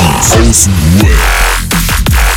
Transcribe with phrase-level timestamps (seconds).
[0.00, 2.30] Aus dem Web.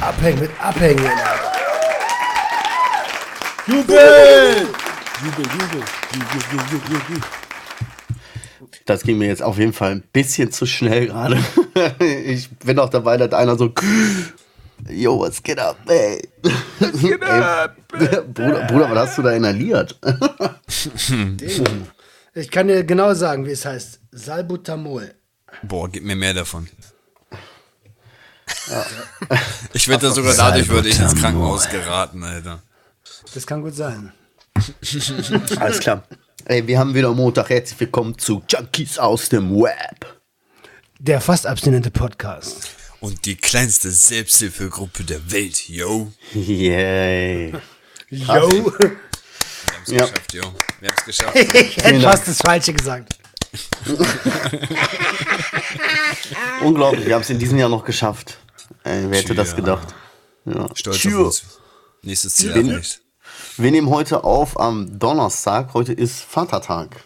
[0.00, 1.04] Abhängen mit Abhängen.
[3.66, 4.66] Jubel!
[5.24, 5.82] Jubel, Jubel,
[6.12, 7.22] Jubel, Jubel, Jubel.
[8.84, 11.42] Das ging mir jetzt auf jeden Fall ein bisschen zu schnell gerade.
[12.24, 13.72] Ich bin auch dabei, dass einer so.
[14.88, 16.28] Yo, was geht ab, ey?
[16.78, 17.74] Was geht ab?
[17.88, 18.22] Bruder,
[18.62, 19.98] Bruder, was hast du da inhaliert?
[22.36, 24.00] Ich kann dir genau sagen, wie es heißt.
[24.10, 25.14] Salbutamol.
[25.62, 26.68] Boah, gib mir mehr davon.
[29.72, 32.62] Ich wette sogar dadurch würde ich ins Krankenhaus geraten, Alter.
[33.34, 34.12] Das kann gut sein.
[35.58, 36.06] Alles klar.
[36.46, 37.50] Ey, wir haben wieder Montag.
[37.50, 40.18] Herzlich willkommen zu Junkies aus dem Web.
[40.98, 42.68] Der fast abstinente Podcast.
[43.00, 46.10] Und die kleinste Selbsthilfegruppe der Welt, yo.
[46.32, 47.52] Yay.
[48.10, 48.26] Yo.
[48.26, 48.72] Wir haben
[49.84, 50.02] es Ja.
[50.06, 50.42] geschafft, yo.
[50.84, 51.34] Wir haben es geschafft.
[51.54, 53.16] Ich hätte fast das Falsche gesagt.
[56.62, 58.36] Unglaublich, wir haben es in diesem Jahr noch geschafft.
[58.82, 59.94] Ey, wer hätte das gedacht?
[60.44, 60.68] Ja.
[60.74, 61.14] Stolz Tschüss.
[61.14, 61.42] auf uns.
[62.02, 63.00] Nächstes Ziel Bin- erreicht.
[63.56, 65.72] Wir nehmen heute auf am Donnerstag.
[65.72, 66.96] Heute ist Vatertag.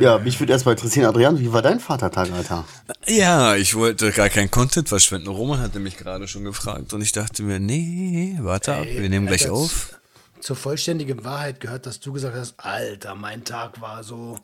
[0.00, 2.64] Ja, mich würde erstmal interessieren, Adrian, wie war dein Vatertag, Alter?
[3.06, 5.28] Ja, ich wollte gar keinen Content verschwenden.
[5.28, 9.28] Roman hatte mich gerade schon gefragt und ich dachte mir, nee, warte ab, wir nehmen
[9.28, 10.01] gleich auf.
[10.42, 14.40] Zur vollständigen Wahrheit gehört, dass du gesagt hast, Alter, mein Tag war so.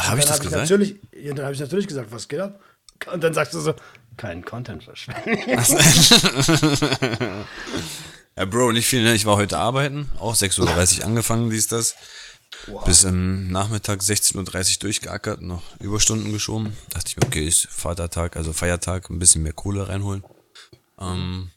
[0.00, 0.62] Habe ich dann das hab ich gesagt?
[0.62, 2.60] natürlich, ja, dann habe ich natürlich gesagt, was geht ab?
[3.12, 3.74] Und dann sagst du so,
[4.16, 5.38] kein Content verschwenden.
[8.38, 9.14] Ja, Bro, nicht viel, ne?
[9.14, 11.96] Ich war heute arbeiten, auch 6.30 Uhr angefangen, dies, das.
[12.86, 16.72] Bis am Nachmittag 16.30 Uhr durchgeackert, noch Überstunden geschoben.
[16.90, 20.22] Dachte ich mir, okay, ist Vatertag, also Feiertag, ein bisschen mehr Kohle reinholen.
[21.00, 21.50] Ähm,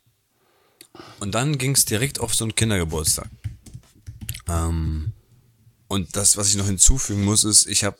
[1.19, 3.29] und dann ging es direkt auf so einen Kindergeburtstag.
[4.51, 5.11] Ähm,
[5.87, 7.97] und das, was ich noch hinzufügen muss, ist, ich habe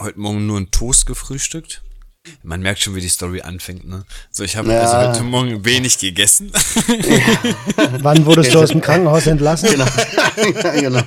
[0.00, 1.82] heute Morgen nur einen Toast gefrühstückt.
[2.44, 4.04] Man merkt schon, wie die Story anfängt, ne?
[4.30, 4.82] So, ich habe Ja.
[4.82, 6.52] also heute Morgen wenig gegessen.
[8.00, 9.70] Wann wurdest du aus dem Krankenhaus entlassen?
[9.70, 9.86] Genau.
[10.62, 11.02] ja, genau.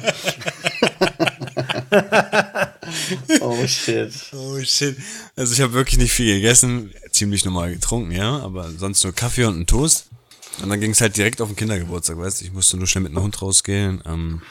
[3.39, 4.11] oh shit.
[4.33, 4.97] Oh shit.
[5.37, 9.45] Also ich habe wirklich nicht viel gegessen, ziemlich normal getrunken, ja, aber sonst nur Kaffee
[9.45, 10.07] und ein Toast.
[10.61, 13.03] Und dann ging es halt direkt auf den Kindergeburtstag, weißt du, ich musste nur schnell
[13.03, 14.41] mit einem Hund rausgehen, ähm,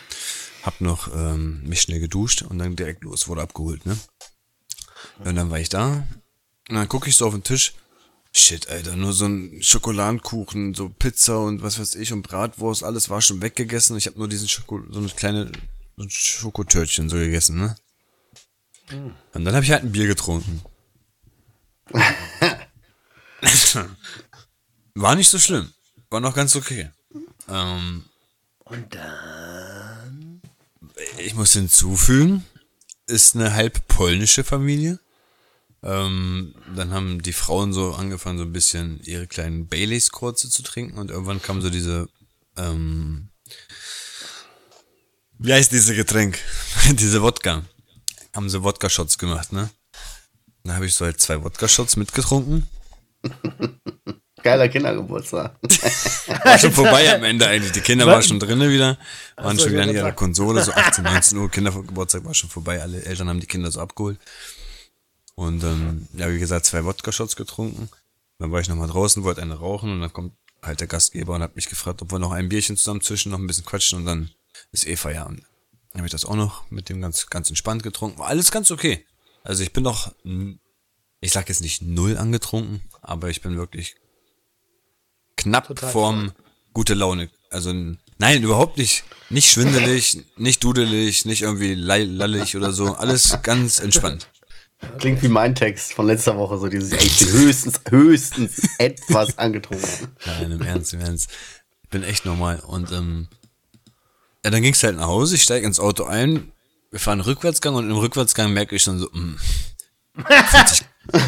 [0.63, 3.99] hab noch ähm, mich schnell geduscht und dann direkt los, wurde abgeholt, ne?
[5.25, 6.07] Und dann war ich da
[6.69, 7.75] und dann gucke ich so auf den Tisch.
[8.33, 13.09] Shit, Alter, nur so ein Schokoladenkuchen, so Pizza und was weiß ich und Bratwurst, alles
[13.09, 13.97] war schon weggegessen.
[13.97, 15.53] Ich habe nur diesen Schoko, so eine kleine
[15.97, 17.77] so ein Schokotörtchen so gegessen, ne?
[19.33, 20.63] Und dann habe ich halt ein Bier getrunken.
[24.95, 25.74] War nicht so schlimm.
[26.15, 26.91] War noch ganz okay.
[27.49, 28.05] Ähm,
[28.61, 30.41] Und dann.
[31.19, 32.45] ich muss hinzufügen,
[33.09, 35.01] ist eine halb polnische Familie.
[35.83, 40.63] Ähm, dann haben die Frauen so angefangen, so ein bisschen ihre kleinen Baileys kurze zu
[40.63, 42.09] trinken und irgendwann kam so diese,
[42.57, 43.31] ähm,
[45.41, 46.39] wie heißt diese Getränk?
[46.93, 47.65] diese Wodka.
[48.37, 49.69] Haben sie Wodka-Shots gemacht, ne?
[50.63, 52.69] Dann habe ich so halt zwei Wodka-Shots mitgetrunken.
[54.45, 55.57] Geiler Kindergeburtstag.
[56.45, 57.73] War schon vorbei am Ende eigentlich.
[57.73, 58.99] Die Kinder waren schon drinnen wieder,
[59.37, 60.13] waren schon wieder an ihrer.
[60.13, 62.83] Konsole, so 18, 19 Uhr, Kindergeburtstag war schon vorbei.
[62.83, 64.19] Alle Eltern haben die Kinder so abgeholt.
[65.35, 67.89] Und ähm, ja, wie gesagt, zwei Wodka-Shots getrunken.
[68.39, 71.43] Dann war ich nochmal draußen, wollte eine rauchen und dann kommt halt der Gastgeber und
[71.43, 74.05] hat mich gefragt, ob wir noch ein Bierchen zusammen zwischen, noch ein bisschen quatschen und
[74.05, 74.31] dann
[74.73, 75.41] ist eh Feierabend.
[75.93, 78.19] Dann habe ich das auch noch mit dem ganz, ganz entspannt getrunken.
[78.19, 79.07] War alles ganz okay.
[79.43, 80.13] Also ich bin noch,
[81.23, 83.97] ich sag jetzt nicht null angetrunken, aber ich bin wirklich
[85.37, 86.33] knapp Total vorm
[86.73, 87.31] gute Laune.
[87.51, 87.73] Also
[88.19, 89.05] nein, überhaupt nicht.
[89.31, 92.95] Nicht schwindelig, nicht dudelig, nicht irgendwie lall- lallig oder so.
[92.95, 94.29] Alles ganz entspannt.
[94.99, 100.09] Klingt wie mein Text von letzter Woche, so dieses, bin höchstens, höchstens etwas angetrunken.
[100.27, 101.31] Nein, im Ernst, im Ernst.
[101.85, 102.61] Ich bin echt normal.
[102.61, 103.29] Und ähm,
[104.45, 106.53] ja, dann ging's halt nach Hause, ich steige ins Auto ein,
[106.91, 109.39] wir fahren Rückwärtsgang und im Rückwärtsgang merke ich schon so, mh,
[110.27, 110.83] fühlt, sich,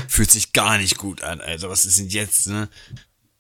[0.09, 1.71] fühlt sich gar nicht gut an, Alter.
[1.71, 2.69] Was ist denn jetzt, ne?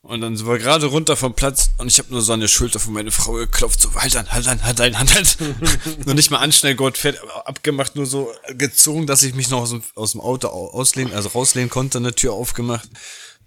[0.06, 2.46] Und dann sind wir gerade runter vom Platz und ich habe nur so an der
[2.46, 5.56] Schulter von meiner Frau geklopft, so, halt an, halt an, halt an, halt an.
[6.06, 9.82] nur nicht mal anschnellgurt fett abgemacht, nur so gezogen, dass ich mich noch aus dem,
[9.96, 12.88] aus dem Auto au- auslehnen, also rauslehnen konnte, eine Tür aufgemacht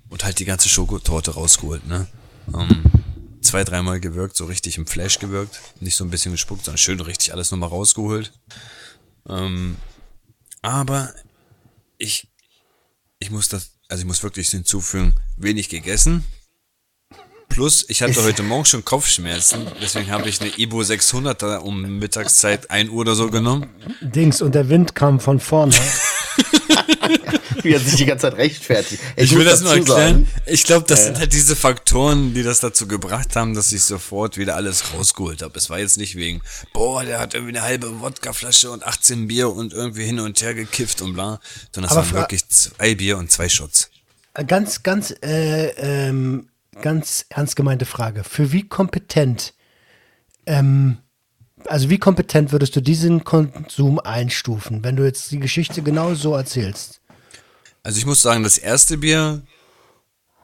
[0.09, 2.07] und halt die ganze Schokotorte rausgeholt, ne?
[2.53, 2.83] Ähm,
[3.41, 5.61] zwei, dreimal gewirkt, so richtig im Flash gewirkt.
[5.79, 8.33] Nicht so ein bisschen gespuckt, sondern schön richtig alles nochmal rausgeholt.
[9.29, 9.77] Ähm,
[10.61, 11.13] aber
[11.97, 12.27] ich,
[13.19, 16.25] ich muss das, also ich muss wirklich hinzufügen, wenig gegessen.
[17.59, 22.71] Plus, ich hatte heute Morgen schon Kopfschmerzen, deswegen habe ich eine Ibo 600 um Mittagszeit
[22.71, 23.69] 1 Uhr oder so genommen.
[23.99, 25.75] Dings, und der Wind kam von vorne.
[27.61, 29.03] Wie er sich die ganze Zeit rechtfertigt.
[29.17, 30.25] Ich, will muss das nur erklären.
[30.25, 33.81] sagen, Ich glaube, das sind halt diese Faktoren, die das dazu gebracht haben, dass ich
[33.81, 35.57] sofort wieder alles rausgeholt habe.
[35.57, 36.39] Es war jetzt nicht wegen,
[36.71, 40.53] boah, der hat irgendwie eine halbe Wodkaflasche und 18 Bier und irgendwie hin und her
[40.53, 41.41] gekifft und bla,
[41.75, 43.89] sondern es waren wirklich zwei Bier und zwei Shots.
[44.47, 46.48] Ganz, ganz, äh, ähm,
[46.81, 48.23] ganz ernst gemeinte Frage.
[48.23, 49.53] Für wie kompetent,
[50.45, 50.97] ähm,
[51.65, 56.35] also wie kompetent würdest du diesen Konsum einstufen, wenn du jetzt die Geschichte genau so
[56.35, 57.01] erzählst?
[57.83, 59.41] Also ich muss sagen, das erste Bier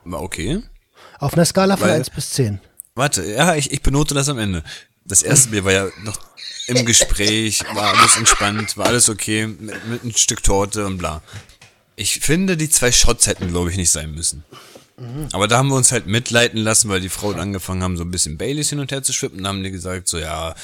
[0.04, 0.62] war okay.
[1.18, 2.60] Auf einer Skala von Weil- 1 bis 10.
[2.94, 4.62] Warte, ja, ich, ich benote das am Ende.
[5.04, 6.18] Das erste Bier war ja noch
[6.66, 11.22] im Gespräch, war alles entspannt, war alles okay, mit, mit ein Stück Torte und bla.
[11.94, 14.44] Ich finde, die zwei Shots hätten, glaube ich, nicht sein müssen.
[15.32, 18.10] Aber da haben wir uns halt mitleiten lassen, weil die Frauen angefangen haben, so ein
[18.10, 19.40] bisschen Baileys hin und her zu schwippen.
[19.40, 20.54] Und haben die gesagt, so, ja,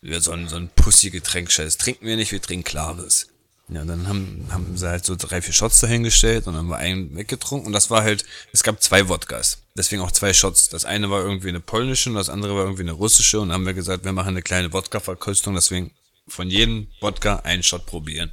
[0.00, 3.28] wir so ein, so ein Pussy-Getränk, scheiß, trinken wir nicht, wir trinken Klares.
[3.68, 6.76] Ja, dann haben, haben sie halt so drei, vier Shots dahingestellt und dann haben wir
[6.76, 7.66] einen weggetrunken.
[7.66, 9.58] Und das war halt, es gab zwei Wodkas.
[9.76, 10.68] Deswegen auch zwei Shots.
[10.68, 13.40] Das eine war irgendwie eine polnische und das andere war irgendwie eine russische.
[13.40, 15.92] Und dann haben wir gesagt, wir machen eine kleine Wodka-Verkostung, deswegen
[16.28, 18.32] von jedem Wodka einen Shot probieren.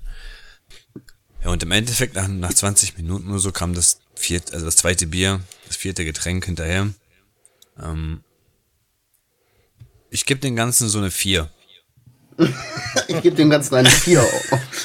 [1.43, 4.75] Ja, und im Endeffekt, nach, nach 20 Minuten oder so, kam das vierte, also das
[4.75, 6.89] zweite Bier, das vierte Getränk hinterher.
[7.81, 8.23] Ähm,
[10.11, 11.49] ich gebe den Ganzen so eine 4.
[13.07, 14.25] Ich gebe dem Ganzen eine 4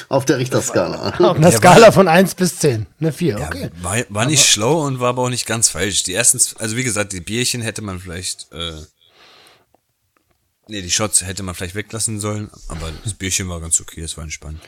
[0.09, 1.09] auf der Richterskala.
[1.17, 2.85] Auf einer Ja, Skala von 1 bis 10.
[2.99, 3.71] Eine 4, Ja, okay.
[3.81, 6.03] war, war nicht schlau und war aber auch nicht ganz falsch.
[6.03, 8.81] Die ersten, also wie gesagt, die Bierchen hätte man vielleicht, äh,
[10.67, 14.17] nee, die Shots hätte man vielleicht weglassen sollen, aber das Bierchen war ganz okay, es
[14.17, 14.61] war entspannt.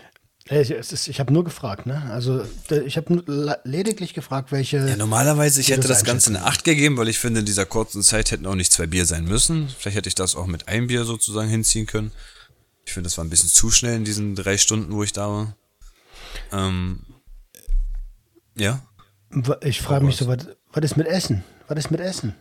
[0.49, 2.03] Äh, Ich, ich habe nur gefragt, ne?
[2.11, 2.43] Also
[2.85, 4.77] ich habe lediglich gefragt, welche.
[4.77, 8.03] Ja, normalerweise, ich hätte das Ganze eine 8 gegeben, weil ich finde, in dieser kurzen
[8.03, 9.69] Zeit hätten auch nicht zwei Bier sein müssen.
[9.69, 12.11] Vielleicht hätte ich das auch mit einem Bier sozusagen hinziehen können.
[12.85, 15.27] Ich finde, das war ein bisschen zu schnell in diesen drei Stunden, wo ich da
[15.27, 15.57] war.
[16.51, 17.01] Ähm,
[18.55, 18.81] ja.
[19.61, 21.43] Ich frage mich so, was, was ist mit Essen?
[21.67, 22.33] Was ist mit Essen?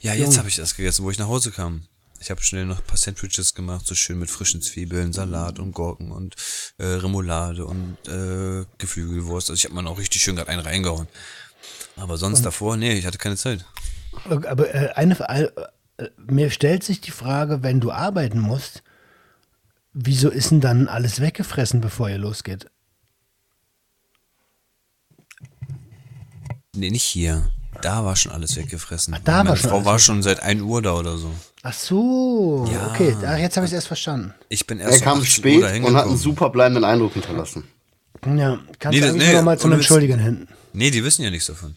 [0.00, 1.86] Ja, jetzt habe ich das gegessen, wo ich nach Hause kam.
[2.22, 5.72] Ich habe schnell noch ein paar Sandwiches gemacht, so schön mit frischen Zwiebeln, Salat und
[5.72, 6.36] Gurken und
[6.78, 9.50] äh, Remoulade und äh, Geflügelwurst.
[9.50, 11.08] Also ich habe mir noch richtig schön gerade einen reingehauen.
[11.96, 13.66] Aber sonst davor, nee, ich hatte keine Zeit.
[14.24, 15.18] Aber äh, eine,
[15.98, 18.84] äh, mir stellt sich die Frage, wenn du arbeiten musst,
[19.92, 22.70] wieso ist denn dann alles weggefressen, bevor ihr losgeht?
[26.76, 27.52] Nee, nicht hier.
[27.82, 29.16] Da war schon alles weggefressen.
[29.24, 31.30] da war Meine schon Frau alles war schon seit 1 Uhr da oder so.
[31.62, 32.88] Ach so, Ja.
[32.92, 34.34] okay, ach, jetzt habe ich es erst verstanden.
[34.48, 37.12] Ich bin erst Er kam um 18 Uhr spät und hat einen super bleibenden Eindruck
[37.12, 37.64] hinterlassen.
[38.24, 39.72] Ja, kannst Nee, du das- nee, noch mal zum.
[39.72, 40.48] Entschuldigen hinten.
[40.72, 41.76] Nee, die wissen ja nichts davon.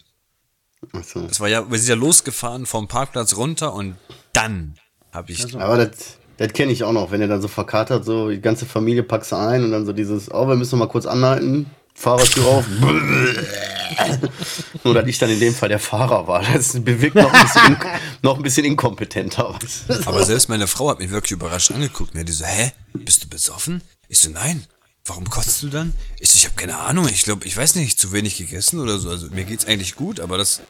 [0.94, 1.26] Also.
[1.30, 3.96] Es war ja, wir sind ja losgefahren vom Parkplatz runter und
[4.34, 4.76] dann
[5.12, 5.56] habe ich.
[5.60, 8.66] Aber das, das kenne ich auch noch, wenn ihr dann so verkatert, so die ganze
[8.68, 11.66] Familie packst du ein und dann so dieses, oh, wir müssen noch mal kurz anhalten,
[11.96, 12.66] Fahrertür auf.
[14.84, 16.44] Nur, dass ich dann in dem Fall der Fahrer war.
[16.44, 17.78] Das bewirkt noch ein bisschen,
[18.22, 19.58] noch ein bisschen inkompetenter.
[20.06, 22.14] Aber selbst meine Frau hat mich wirklich überrascht angeguckt.
[22.14, 22.74] Mir die so, hä?
[22.94, 23.82] Bist du besoffen?
[24.10, 24.66] Ich so, nein.
[25.06, 25.94] Warum kotzt du dann?
[26.20, 27.08] Ich so, ich habe keine Ahnung.
[27.08, 29.10] Ich glaube, ich weiß nicht, zu wenig gegessen oder so.
[29.10, 30.62] Also mir geht's eigentlich gut, aber das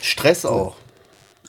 [0.00, 0.76] Stress auch.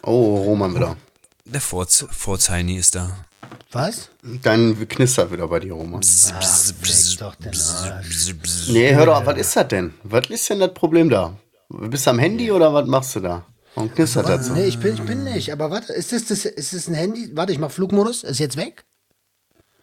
[0.01, 0.97] Oh, Roman wieder.
[1.45, 3.25] der Forz, Forzheini ist da.
[3.71, 4.09] Was?
[4.41, 6.01] Dein knistert wieder bei dir, Roman.
[6.03, 8.33] fick doch den Arsch.
[8.69, 9.93] Nee, hör doch, was ist das denn?
[10.03, 11.37] Was ist denn das Problem da?
[11.69, 13.45] Bist du am Handy oder was machst du da?
[13.75, 14.53] Warum knistert das so?
[14.53, 15.51] Nee, ich bin, ich bin nicht.
[15.51, 17.31] Aber warte, ist das, das, ist das ein Handy?
[17.33, 18.23] Warte, ich mach Flugmodus.
[18.23, 18.85] Ist jetzt weg?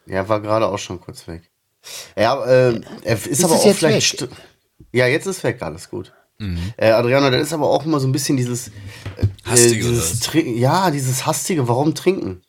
[0.05, 1.43] Ja, war gerade auch schon kurz weg.
[2.17, 4.27] Ja, äh, er ist, Ist aber auch vielleicht.
[4.93, 6.13] Ja, jetzt ist weg, alles gut.
[6.77, 8.69] Äh, Adriano, das ist aber auch immer so ein bisschen dieses.
[8.69, 8.71] Äh,
[9.45, 12.41] Hastige, dieses Ja, dieses hastige, warum trinken?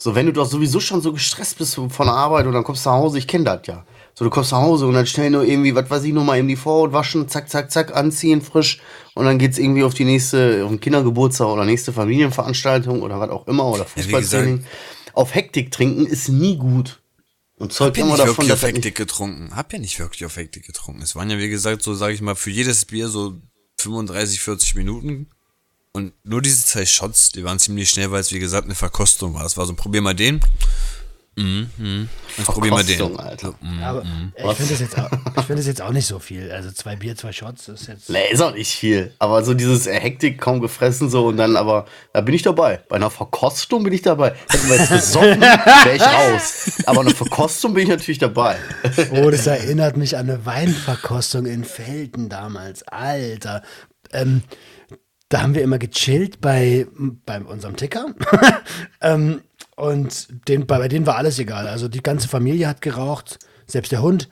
[0.00, 2.86] So, wenn du doch sowieso schon so gestresst bist von der Arbeit und dann kommst
[2.86, 3.84] du nach Hause, ich kenne das ja.
[4.14, 6.38] So, du kommst nach Hause und dann schnell nur irgendwie, was weiß ich, nur mal
[6.38, 8.80] eben die Vorhaut waschen, zack, zack, zack, anziehen, frisch.
[9.14, 13.30] Und dann geht's irgendwie auf die nächste, auf den Kindergeburtstag oder nächste Familienveranstaltung oder was
[13.30, 14.64] auch immer oder Fußballtraining.
[15.14, 17.00] auf Hektik trinken ist nie gut.
[17.56, 19.50] Und Hab zeugt ja immer nicht davon, wirklich auf Hektik getrunken.
[19.54, 21.02] Hab ja nicht wirklich auf Hektik getrunken.
[21.02, 23.34] Es waren ja, wie gesagt, so sage ich mal, für jedes Bier so
[23.80, 25.28] 35, 40 Minuten.
[25.98, 29.34] Und nur diese zwei Shots, die waren ziemlich schnell, weil es, wie gesagt, eine Verkostung
[29.34, 29.42] war.
[29.42, 30.40] Das war so, probier mal den.
[31.36, 32.08] Mhm, mhm.
[32.36, 32.98] Jetzt probier mal den.
[32.98, 33.54] Verkostung, Alter.
[33.82, 34.04] Aber
[34.52, 36.50] ich finde das, jetzt auch- ich find das jetzt auch nicht so viel.
[36.52, 38.10] Also zwei Bier, zwei Shots ist jetzt.
[38.10, 39.12] Nee, ist auch nicht viel.
[39.18, 42.78] Aber so dieses äh, Hektik kaum gefressen so und dann aber, da bin ich dabei.
[42.88, 44.34] Bei einer Verkostung bin ich dabei.
[44.48, 46.54] Hätten wir jetzt besoffen, wäre ich raus.
[46.86, 48.56] Aber eine Verkostung bin ich natürlich dabei.
[49.12, 52.82] Oh, das erinnert mich an eine Weinverkostung in Felden damals.
[52.84, 53.62] Alter.
[54.12, 54.42] Ähm,
[55.28, 56.86] da haben wir immer gechillt bei,
[57.26, 58.14] bei unserem Ticker.
[59.00, 59.42] ähm,
[59.76, 61.68] und den, bei, bei denen war alles egal.
[61.68, 64.28] Also die ganze Familie hat geraucht, selbst der Hund.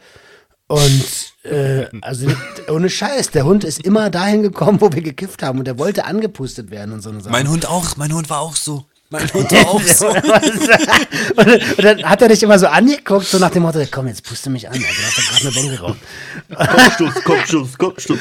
[0.68, 2.28] Und äh, also
[2.68, 6.04] ohne Scheiß, der Hund ist immer dahin gekommen, wo wir gekifft haben und der wollte
[6.04, 7.30] angepustet werden und so eine Sache.
[7.30, 8.86] Mein Hund auch, mein Hund war auch so.
[9.08, 10.08] Mein Hund war auch so.
[10.08, 14.24] und, und, dann hat er dich immer so angeguckt, so nach dem Motto, komm, jetzt
[14.24, 15.98] puste mich an, Alter, du hast ja gerade eine Bombe geraucht.
[16.54, 18.20] Kopfsturz, Kopfsturz, Kopfsturz.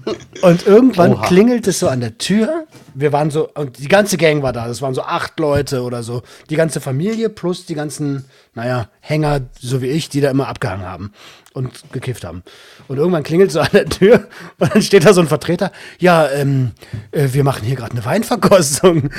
[0.42, 1.26] Und irgendwann Oha.
[1.26, 2.66] klingelt es so an der Tür.
[2.94, 4.66] Wir waren so, und die ganze Gang war da.
[4.66, 6.22] Das waren so acht Leute oder so.
[6.48, 10.86] Die ganze Familie plus die ganzen, naja, Hänger, so wie ich, die da immer abgehangen
[10.86, 11.12] haben
[11.52, 12.42] und gekifft haben.
[12.88, 15.72] Und irgendwann klingelt so an der Tür und dann steht da so ein Vertreter.
[15.98, 16.72] Ja, ähm,
[17.12, 19.10] äh, wir machen hier gerade eine Weinverkostung.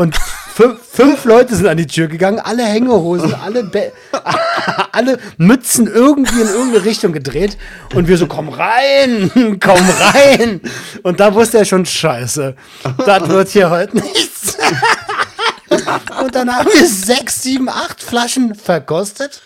[0.00, 3.92] Und fünf, fünf, Leute sind an die Tür gegangen, alle Hängehosen, alle, Be
[4.92, 7.58] alle Mützen irgendwie in irgendeine Richtung gedreht.
[7.94, 9.30] Und wir so, komm rein,
[9.60, 10.62] komm rein.
[11.02, 12.56] Und da wusste er schon, scheiße,
[13.04, 14.56] das wird hier heute nichts.
[16.24, 19.42] Und dann haben wir sechs, sieben, acht Flaschen verkostet.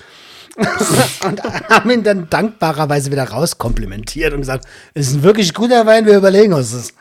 [1.26, 6.06] und haben ihn dann dankbarerweise wieder rauskomplimentiert und gesagt, es ist ein wirklich guter Wein,
[6.06, 6.92] wir überlegen uns das.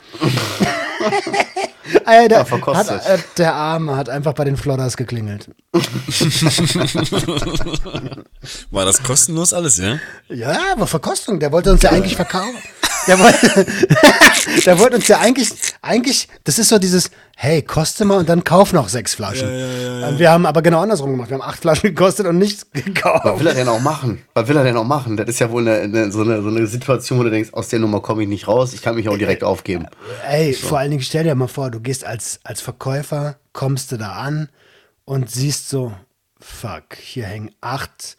[2.05, 5.49] Alter, ja, hat, äh, der Arme hat einfach bei den Flodders geklingelt.
[8.71, 9.99] War das kostenlos alles, ja?
[10.29, 11.39] Ja, war Verkostung.
[11.39, 12.57] Der wollte uns ja eigentlich verkaufen.
[13.07, 13.65] Der wollte,
[14.65, 15.49] der wollte uns ja eigentlich,
[15.81, 17.11] eigentlich, das ist so dieses,
[17.43, 19.49] hey, koste mal und dann kauf noch sechs Flaschen.
[19.49, 21.29] Ja, ja, ja, wir haben aber genau andersrum gemacht.
[21.29, 23.25] Wir haben acht Flaschen gekostet und nichts gekauft.
[23.25, 24.21] Was will er denn auch machen?
[24.33, 25.17] Was will er denn auch machen?
[25.17, 27.67] Das ist ja wohl eine, eine, so, eine, so eine Situation, wo du denkst, aus
[27.67, 29.87] der Nummer komme ich nicht raus, ich kann mich auch direkt aufgeben.
[30.25, 30.67] Ey, so.
[30.67, 34.13] vor allen Dingen stell dir mal vor, du gehst als, als Verkäufer, kommst du da
[34.13, 34.47] an
[35.03, 35.91] und siehst so,
[36.39, 38.15] fuck, hier hängen acht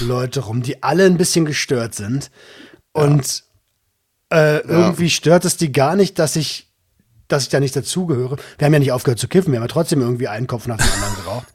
[0.00, 2.30] Leute rum, die alle ein bisschen gestört sind.
[2.92, 3.42] Und
[4.30, 6.65] äh, irgendwie stört es die gar nicht, dass ich
[7.28, 8.36] dass ich da nicht dazugehöre.
[8.58, 10.76] Wir haben ja nicht aufgehört zu kiffen, wir haben ja trotzdem irgendwie einen Kopf nach
[10.76, 11.46] dem anderen geraucht.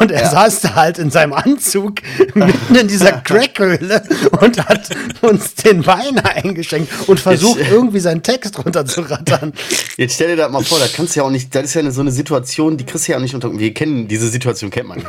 [0.00, 0.30] Und er ja.
[0.30, 2.00] saß da halt in seinem Anzug
[2.34, 4.02] mitten in dieser Crackhöhle
[4.40, 4.90] und hat
[5.22, 9.52] uns den Wein eingeschenkt und versucht jetzt, irgendwie seinen Text runterzurattern.
[9.96, 11.82] Jetzt stell dir das mal vor, da kannst du ja auch nicht, das ist ja
[11.82, 13.56] eine, so eine Situation, die kriegst du ja auch nicht unter.
[13.56, 15.04] Wir kennen diese Situation, kennt man.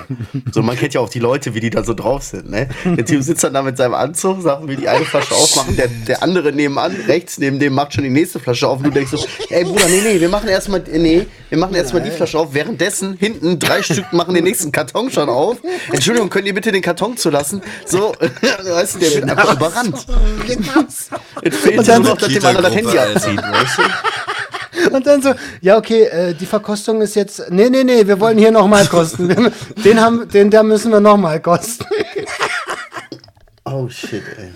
[0.53, 2.49] So, man kennt ja auch die Leute, wie die da so drauf sind.
[2.49, 2.69] Ne?
[2.85, 5.87] Der Typ sitzt dann da mit seinem Anzug, sagt, will die eine Flasche aufmachen, der,
[5.87, 9.11] der andere nebenan, rechts neben dem macht schon die nächste Flasche auf und du denkst
[9.11, 12.53] so, ey Bruder, nee, nee, wir machen erstmal, nee, wir machen erstmal die Flasche auf,
[12.53, 15.57] währenddessen hinten drei Stück machen den nächsten Karton schon auf.
[15.91, 17.61] Entschuldigung, könnt ihr bitte den Karton zulassen?
[17.85, 20.05] So, weißt du, der wird einfach überrannt.
[21.43, 23.83] Jetzt fehlt nur noch, dass dem anderen das Handy abzieht, weißt du?
[24.95, 27.49] Und dann so, ja, okay, äh, die Verkostung ist jetzt.
[27.49, 29.27] Nee, nee, nee, wir wollen hier nochmal kosten.
[29.83, 31.85] Den, haben, den da müssen wir nochmal kosten.
[33.69, 34.53] Oh shit, ey.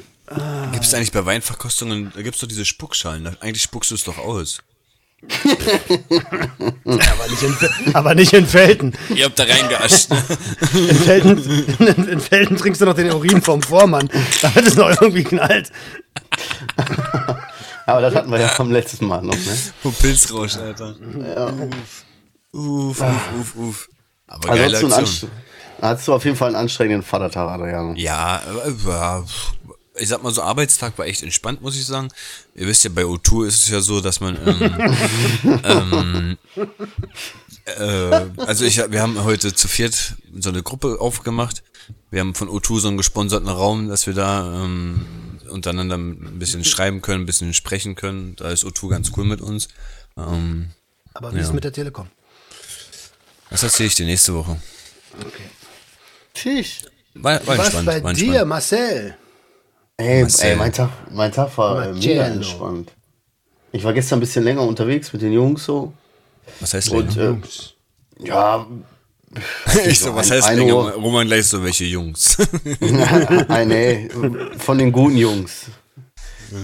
[0.72, 3.36] Gibt es eigentlich bei Weinverkostungen, da gibt es doch diese Spuckschalen.
[3.42, 4.62] Eigentlich spuckst du es doch aus
[6.86, 8.94] aber, nicht in, aber nicht in Felden.
[9.14, 10.10] Ihr habt da reingeascht.
[10.74, 14.10] In Felden, in, in Felden trinkst du noch den Urin vom Vormann,
[14.42, 15.72] damit es noch irgendwie knallt.
[17.86, 19.58] Aber das hatten wir ja vom letzten Mal noch, ne?
[19.82, 20.96] Vom Pilzrausch, Alter.
[21.36, 21.48] Ja.
[22.54, 23.90] Uff, uff, uff, uff.
[24.28, 25.32] Aber also geile Aktion.
[25.82, 27.94] Hast du auf jeden Fall einen anstrengenden Vatertag, Adriano.
[27.96, 28.42] Ja,
[28.86, 29.24] ja,
[29.96, 32.10] ich sag mal so, Arbeitstag war echt entspannt, muss ich sagen.
[32.56, 35.18] Ihr wisst ja, bei O2 ist es ja so, dass man, ähm,
[35.64, 36.38] ähm,
[37.66, 41.64] äh, also ich, wir haben heute zu viert so eine Gruppe aufgemacht.
[42.10, 45.06] Wir haben von O2 so einen gesponserten Raum, dass wir da ähm,
[45.50, 48.36] untereinander ein bisschen schreiben können, ein bisschen sprechen können.
[48.38, 49.68] Da ist O2 ganz cool mit uns.
[50.18, 50.72] Ähm,
[51.14, 51.44] Aber wie ja.
[51.44, 52.08] ist mit der Telekom?
[53.50, 54.62] Das erzähle ich dir nächste Woche.
[55.20, 55.50] Okay.
[56.34, 56.86] Tschüss.
[57.14, 59.18] War, war Was bei war dir, Marcel?
[60.02, 62.92] Ey, ey, mein, Tag, mein Tag war äh, mega entspannt.
[63.72, 65.94] Ich war gestern ein bisschen länger unterwegs mit den Jungs so.
[66.60, 67.36] Was heißt Und, äh,
[68.20, 68.66] ja.
[69.86, 70.74] ich so, was heißt länger?
[70.74, 72.38] Roman gleich so, welche Jungs?
[72.80, 74.10] Nein, nee,
[74.58, 75.68] von den guten Jungs.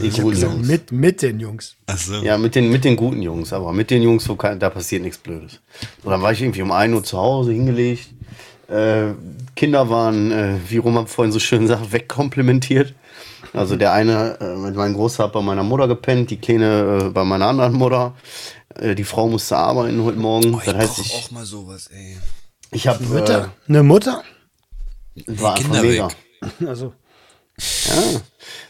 [0.01, 0.67] Die ich guten Jungs.
[0.67, 1.75] Mit, mit den Jungs.
[1.85, 2.15] Ach so.
[2.15, 5.03] Ja, mit den, mit den guten Jungs, aber mit den Jungs, wo kann, da passiert
[5.03, 5.61] nichts Blödes.
[6.03, 8.09] Und dann war ich irgendwie um 1 Uhr zu Hause hingelegt.
[8.67, 9.13] Äh,
[9.55, 12.93] Kinder waren, äh, wie Roman vorhin so schön sagt, wegkomplimentiert.
[13.57, 17.09] Also der eine äh, mit meinem Großer hat bei meiner Mutter gepennt, die Kleine äh,
[17.09, 18.15] bei meiner anderen Mutter.
[18.75, 20.53] Äh, die Frau musste arbeiten heute Morgen.
[20.53, 22.17] Oh, ich das heißt, ich auch mal sowas, ey.
[22.71, 24.23] Ich habe Mutter, äh, eine Mutter.
[25.27, 26.07] War die Kinder mega.
[26.07, 26.67] Weg.
[26.67, 26.93] Also
[27.59, 28.21] ja.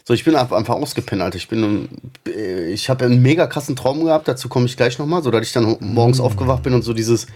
[0.04, 1.36] So, ich bin einfach ausgepennt, Alter.
[1.36, 1.88] Ich bin,
[2.26, 4.28] äh, ich habe einen mega krassen Traum gehabt.
[4.28, 6.22] Dazu komme ich gleich nochmal, so dass ich dann morgens mm.
[6.22, 7.26] aufgewacht bin und so dieses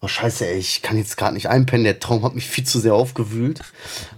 [0.00, 2.78] oh scheiße, ey, ich kann jetzt gerade nicht einpennen, der Traum hat mich viel zu
[2.78, 3.60] sehr aufgewühlt,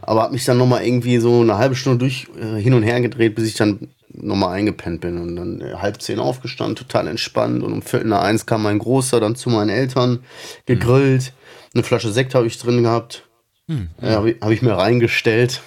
[0.03, 3.01] aber hat mich dann nochmal irgendwie so eine halbe Stunde durch äh, hin und her
[3.01, 7.63] gedreht, bis ich dann nochmal eingepennt bin und dann äh, halb zehn aufgestanden, total entspannt
[7.63, 10.25] und um Viertel nach eins kam mein Großer dann zu meinen Eltern,
[10.67, 11.33] gegrillt,
[11.75, 13.25] eine Flasche Sekt habe ich drin gehabt,
[13.69, 13.91] Hm.
[14.01, 15.61] äh, habe ich, hab ich mir reingestellt.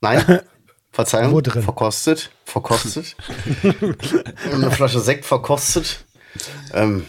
[0.00, 0.40] Nein,
[0.92, 1.62] Verzeihung, Wo drin?
[1.62, 3.14] verkostet, verkostet.
[4.52, 6.04] eine Flasche Sekt verkostet.
[6.72, 7.04] Ähm,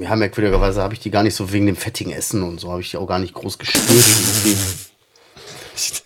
[0.00, 2.80] ja, merkwürdigerweise habe ich die gar nicht so wegen dem fettigen Essen und so, habe
[2.80, 3.84] ich die auch gar nicht groß gespürt.
[3.88, 4.56] irgendwie.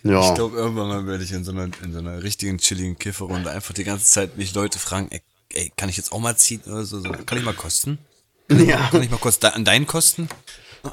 [0.03, 0.29] Ja.
[0.29, 3.49] Ich glaube, irgendwann mal werde ich in so einer, in so einer richtigen chilligen Kifferrunde
[3.51, 5.21] einfach die ganze Zeit mich Leute fragen, ey,
[5.53, 6.99] ey kann ich jetzt auch mal ziehen oder so?
[6.99, 7.97] so kann ich mal kosten?
[8.51, 8.89] ja.
[8.91, 10.29] Kann ich mal kurz da, an deinen Kosten?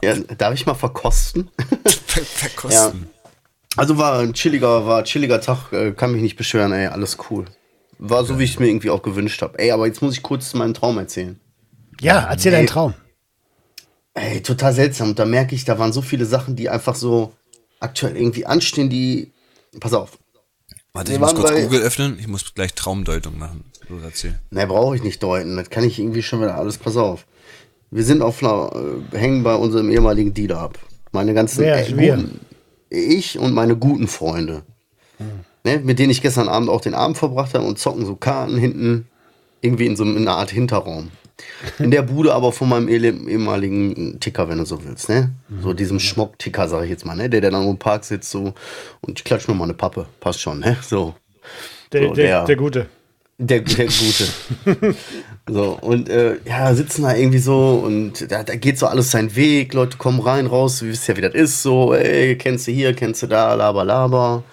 [0.02, 1.50] ja, darf ich mal verkosten?
[2.06, 3.08] Ver verkosten.
[3.76, 7.16] Also war ein chilliger, war ein chilliger Tag, äh, kann mich nicht beschweren, ey, alles
[7.30, 7.46] cool.
[7.98, 9.58] War so, wie ich es mir irgendwie auch gewünscht habe.
[9.58, 11.38] Ey, aber jetzt muss ich kurz meinen Traum erzählen.
[12.02, 12.94] Ja, erzähl deinen Traum.
[14.14, 15.10] Ey, total seltsam.
[15.10, 17.32] Und da merke ich, da waren so viele Sachen, die einfach so
[17.80, 19.30] aktuell irgendwie anstehen, die.
[19.80, 20.18] Pass auf.
[20.92, 22.18] Warte, Wir ich muss kurz bei- Google öffnen.
[22.18, 23.64] Ich muss gleich Traumdeutung machen.
[23.88, 24.38] So, erzähl.
[24.50, 25.56] Ne, brauche ich nicht deuten.
[25.56, 26.76] Das kann ich irgendwie schon wieder alles.
[26.76, 27.24] Pass auf.
[27.90, 28.70] Wir sind auf einer,
[29.12, 30.78] äh, hängen bei unserem ehemaligen Dealer ab.
[31.12, 31.60] Meine ganzen.
[31.60, 32.16] Wer ist wir?
[32.16, 32.40] guten,
[32.90, 34.62] ich und meine guten Freunde.
[35.64, 38.58] Ne, mit denen ich gestern Abend auch den Abend verbracht habe und zocken so Karten
[38.58, 39.06] hinten.
[39.60, 41.12] Irgendwie in so in einer Art Hinterraum.
[41.78, 45.30] In der Bude aber von meinem ehemaligen Ticker, wenn du so willst, ne?
[45.62, 47.28] So diesem Schmock-Ticker, sag ich jetzt mal, ne?
[47.30, 48.54] Der, der dann im Park sitzt so
[49.00, 50.06] und ich klatsch mir mal eine Pappe.
[50.20, 50.76] Passt schon, ne?
[50.82, 51.14] So.
[51.92, 52.86] Der, So, der, der- der Gute.
[53.38, 54.28] Der, der Gute.
[55.48, 59.34] so, und äh, ja, sitzen da irgendwie so und da, da geht so alles seinen
[59.34, 59.74] Weg.
[59.74, 61.62] Leute kommen rein, raus, ihr wisst ja, wie das ist.
[61.62, 64.44] So, ey, kennst du hier, kennst du da, laber, laber.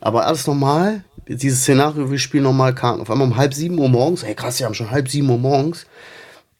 [0.00, 1.04] Aber alles normal.
[1.28, 3.02] Dieses Szenario, wir spielen normal Karten.
[3.02, 5.38] Auf einmal um halb sieben Uhr morgens, ey krass, wir haben schon halb sieben Uhr
[5.38, 5.86] morgens,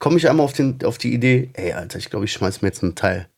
[0.01, 2.69] komme ich einmal auf, den, auf die Idee, ey, Alter, ich glaube, ich schmeiß mir
[2.69, 3.29] jetzt einen Teil.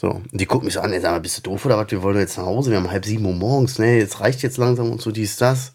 [0.00, 1.90] So, und die gucken mich so an, ey, sag mal, bist du doof oder was?
[1.90, 4.56] Wir wollen jetzt nach Hause, wir haben halb sieben Uhr morgens, ne, jetzt reicht jetzt
[4.56, 5.74] langsam und so, dies, das.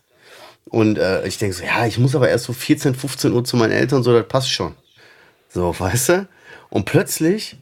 [0.69, 3.57] Und äh, ich denke so, ja, ich muss aber erst so 14, 15 Uhr zu
[3.57, 4.73] meinen Eltern, so, das passt schon.
[5.49, 6.27] So, weißt du?
[6.69, 7.57] Und plötzlich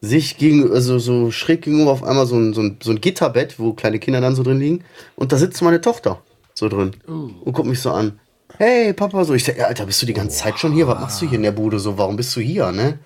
[0.00, 3.58] sich gegen, also so schräg gegenüber auf einmal so ein, so, ein, so ein Gitterbett,
[3.58, 4.84] wo kleine Kinder dann so drin liegen.
[5.16, 6.22] Und da sitzt meine Tochter
[6.54, 8.20] so drin und guckt mich so an.
[8.56, 9.34] Hey, Papa, so.
[9.34, 10.86] Ich sag, Alter, bist du die ganze Zeit schon hier?
[10.86, 11.98] Was machst du hier in der Bude so?
[11.98, 13.00] Warum bist du hier, ne?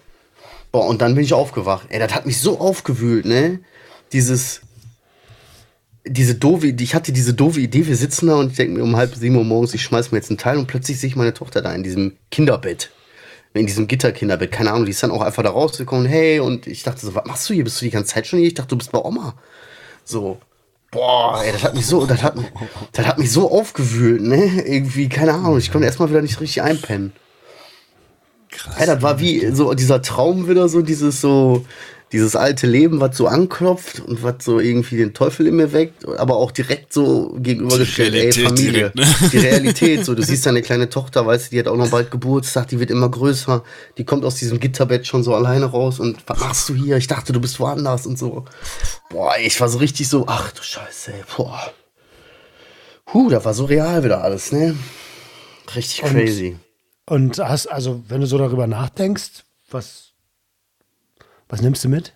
[0.73, 1.87] Boah, und dann bin ich aufgewacht.
[1.89, 3.61] Ey, das hat mich so aufgewühlt, ne?
[4.13, 4.61] Dieses,
[6.07, 8.97] diese doofe, ich hatte diese doofe Idee, wir sitzen da und ich denke mir um
[8.97, 11.33] halb sieben Uhr morgens, ich schmeiß mir jetzt einen Teil und plötzlich sehe ich meine
[11.33, 12.91] Tochter da in diesem Kinderbett.
[13.55, 16.83] In diesem Gitterkinderbett, keine Ahnung, die ist dann auch einfach da rausgekommen, hey, und ich
[16.83, 17.65] dachte so, was machst du hier?
[17.65, 18.49] Bist du die ganze Zeit schon hier?
[18.49, 19.35] Ich dachte, du bist bei Oma.
[20.05, 20.39] So,
[20.91, 22.35] boah, ey, das hat mich so, das hat,
[22.93, 24.63] das hat mich so aufgewühlt, ne?
[24.65, 27.13] Irgendwie, keine Ahnung, ich konnte erstmal wieder nicht richtig einpennen.
[28.51, 28.77] Krass.
[28.79, 31.67] Ey, das war wie so dieser Traum wieder, so dieses so,
[32.13, 36.07] dieses alte Leben, was so anklopft und was so irgendwie den Teufel in mir weckt,
[36.09, 38.73] aber auch direkt so gegenübergestellt, ey, Familie.
[38.91, 39.07] direkt, ne?
[39.33, 42.11] Die Realität, so, du siehst deine kleine Tochter, weißt du, die hat auch noch bald
[42.11, 43.63] Geburtstag, die wird immer größer,
[43.99, 46.97] die kommt aus diesem Gitterbett schon so alleine raus und was machst du hier?
[46.97, 48.47] Ich dachte, du bist woanders und so.
[49.11, 51.61] Boah, ich war so richtig so, ach du Scheiße, ey, boah.
[53.13, 54.77] Huh, da war so real wieder alles, ne?
[55.75, 56.57] Richtig Und- crazy.
[57.07, 60.08] Und hast, also, wenn du so darüber nachdenkst, was,
[61.49, 62.13] was nimmst du mit?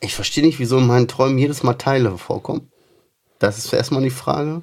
[0.00, 2.70] Ich verstehe nicht, wieso in meinen Träumen jedes Mal Teile vorkommen.
[3.38, 4.62] Das ist erstmal die Frage.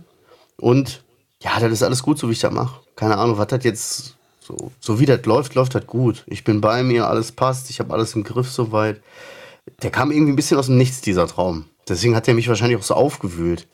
[0.57, 1.03] Und
[1.41, 2.81] ja, das ist alles gut, so wie ich das mache.
[2.95, 6.23] Keine Ahnung, was das jetzt so, so wie das läuft, läuft das gut.
[6.27, 9.01] Ich bin bei mir, alles passt, ich habe alles im Griff soweit.
[9.81, 11.65] Der kam irgendwie ein bisschen aus dem Nichts, dieser Traum.
[11.87, 13.67] Deswegen hat er mich wahrscheinlich auch so aufgewühlt.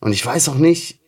[0.00, 0.98] Und ich weiß auch nicht,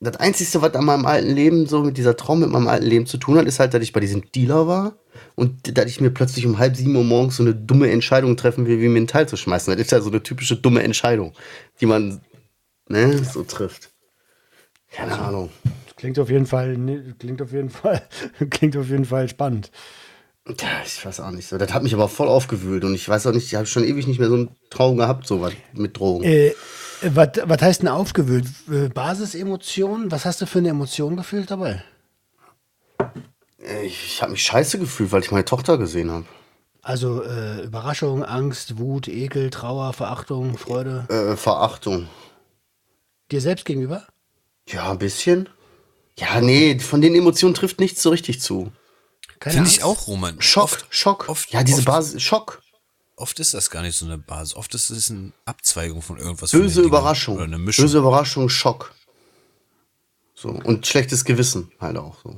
[0.00, 3.06] das Einzige, was an meinem alten Leben so mit dieser Traum mit meinem alten Leben
[3.06, 4.94] zu tun hat, ist halt, dass ich bei diesem Dealer war
[5.34, 8.66] und dass ich mir plötzlich um halb sieben Uhr morgens so eine dumme Entscheidung treffen
[8.66, 9.72] will, wie mir einen Teil zu schmeißen.
[9.72, 11.32] Das ist ja so eine typische dumme Entscheidung,
[11.80, 12.20] die man
[12.88, 13.90] ne, so trifft.
[14.90, 15.50] Keine Ahnung.
[15.96, 18.02] Klingt auf jeden Fall, ne, klingt auf jeden Fall,
[18.50, 19.70] klingt auf jeden Fall spannend.
[20.46, 21.56] Ja, ich weiß auch nicht so.
[21.56, 24.08] Das hat mich aber voll aufgewühlt und ich weiß auch nicht, ich habe schon ewig
[24.08, 26.24] nicht mehr so einen Traum gehabt, so was mit Drogen.
[26.24, 26.52] Äh,
[27.02, 28.46] was, heißt denn aufgewühlt?
[28.70, 30.10] Äh, Basisemotionen?
[30.10, 31.82] Was hast du für eine Emotion gefühlt dabei?
[33.62, 36.26] Äh, Ich, ich habe mich scheiße gefühlt, weil ich meine Tochter gesehen habe.
[36.82, 41.06] Also äh, Überraschung, Angst, Wut, Ekel, Trauer, Verachtung, Freude.
[41.08, 42.08] Äh, Verachtung.
[43.30, 44.06] Dir selbst gegenüber?
[44.68, 45.48] Ja, ein bisschen.
[46.18, 48.72] Ja, nee, von den Emotionen trifft nichts so richtig zu.
[49.40, 50.40] Finde ich auch, Roman.
[50.40, 51.28] Schock, Oft, Schock.
[51.28, 52.60] oft- ja, diese oft- Basis, Schock.
[53.16, 54.56] Oft ist das gar nicht so eine Basis.
[54.56, 56.50] Oft ist es eine Abzweigung von irgendwas.
[56.50, 56.88] von Böse Dingen.
[56.88, 57.36] Überraschung.
[57.36, 57.84] Oder eine Mischung.
[57.84, 58.92] Böse Überraschung, Schock.
[60.34, 62.36] So, und schlechtes Gewissen halt auch so.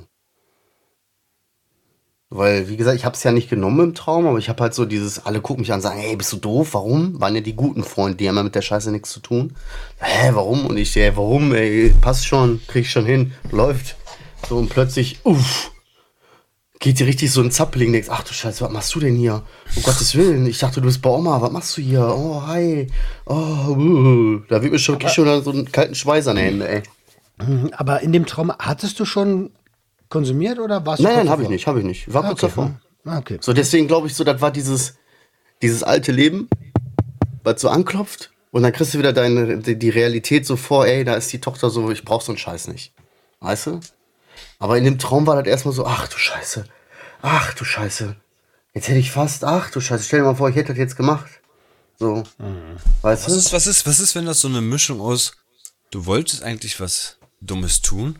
[2.29, 4.73] Weil, wie gesagt, ich habe es ja nicht genommen im Traum, aber ich habe halt
[4.73, 6.73] so dieses, alle gucken mich an und sagen, hey, bist du doof?
[6.73, 7.21] Warum?
[7.21, 9.53] Waren ja die guten Freunde, die haben ja mit der Scheiße nichts zu tun.
[9.99, 10.65] Hä, warum?
[10.65, 11.53] Und ich, hey, warum?
[11.53, 13.95] Ey, passt schon, krieg ich schon hin, läuft.
[14.49, 15.71] So und plötzlich, uff,
[16.79, 19.43] geht dir richtig so ein Zappeling, denkst, ach du Scheiße, was machst du denn hier?
[19.75, 22.07] Um Gottes Willen, ich dachte, du bist bei Oma, was machst du hier?
[22.07, 22.87] Oh, hi.
[23.27, 24.39] Oh, uh.
[24.49, 26.83] Da wird mir schon, schon so einen kalten Schweiß an den Händen, ey.
[27.73, 29.51] Aber in dem Traum hattest du schon
[30.09, 32.13] konsumiert oder du Nein, kurz nein, habe ich nicht, habe ich nicht.
[32.13, 32.47] War Ah, kurz okay.
[32.55, 32.79] davor.
[33.05, 33.37] Ah, okay.
[33.41, 34.95] So, deswegen glaube ich so, das war dieses,
[35.61, 36.49] dieses alte Leben,
[37.43, 38.31] was so anklopft.
[38.51, 41.69] Und dann kriegst du wieder deine, die, Realität so vor, ey, da ist die Tochter
[41.69, 42.93] so, ich brauch so einen Scheiß nicht.
[43.41, 43.79] Weißt du?
[44.59, 46.65] Aber in dem Traum war das erstmal so, ach du Scheiße,
[47.21, 48.15] ach du Scheiße.
[48.73, 50.95] Jetzt hätte ich fast, ach du Scheiße, stell dir mal vor, ich hätte das jetzt
[50.95, 51.29] gemacht.
[51.97, 52.23] So.
[53.01, 53.39] Weißt Was du?
[53.39, 55.33] ist, was ist, was ist, wenn das so eine Mischung aus,
[55.91, 58.19] du wolltest eigentlich was Dummes tun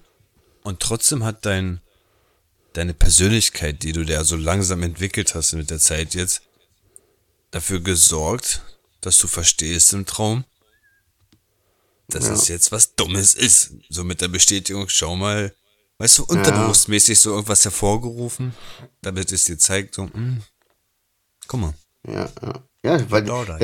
[0.65, 1.79] und trotzdem hat dein,
[2.73, 6.41] deine Persönlichkeit, die du da so langsam entwickelt hast mit der Zeit jetzt,
[7.51, 8.63] dafür gesorgt,
[8.99, 10.43] dass du verstehst im Traum,
[12.07, 13.73] dass es jetzt was Dummes ist.
[13.89, 15.53] So mit der Bestätigung, schau mal,
[15.99, 18.53] weißt du, unterbewusstmäßig so irgendwas hervorgerufen,
[19.01, 20.41] damit es dir zeigt, so, hm,
[21.47, 21.73] guck mal.
[22.07, 22.63] Ja, ja.
[22.83, 23.61] Ja, weil Genau das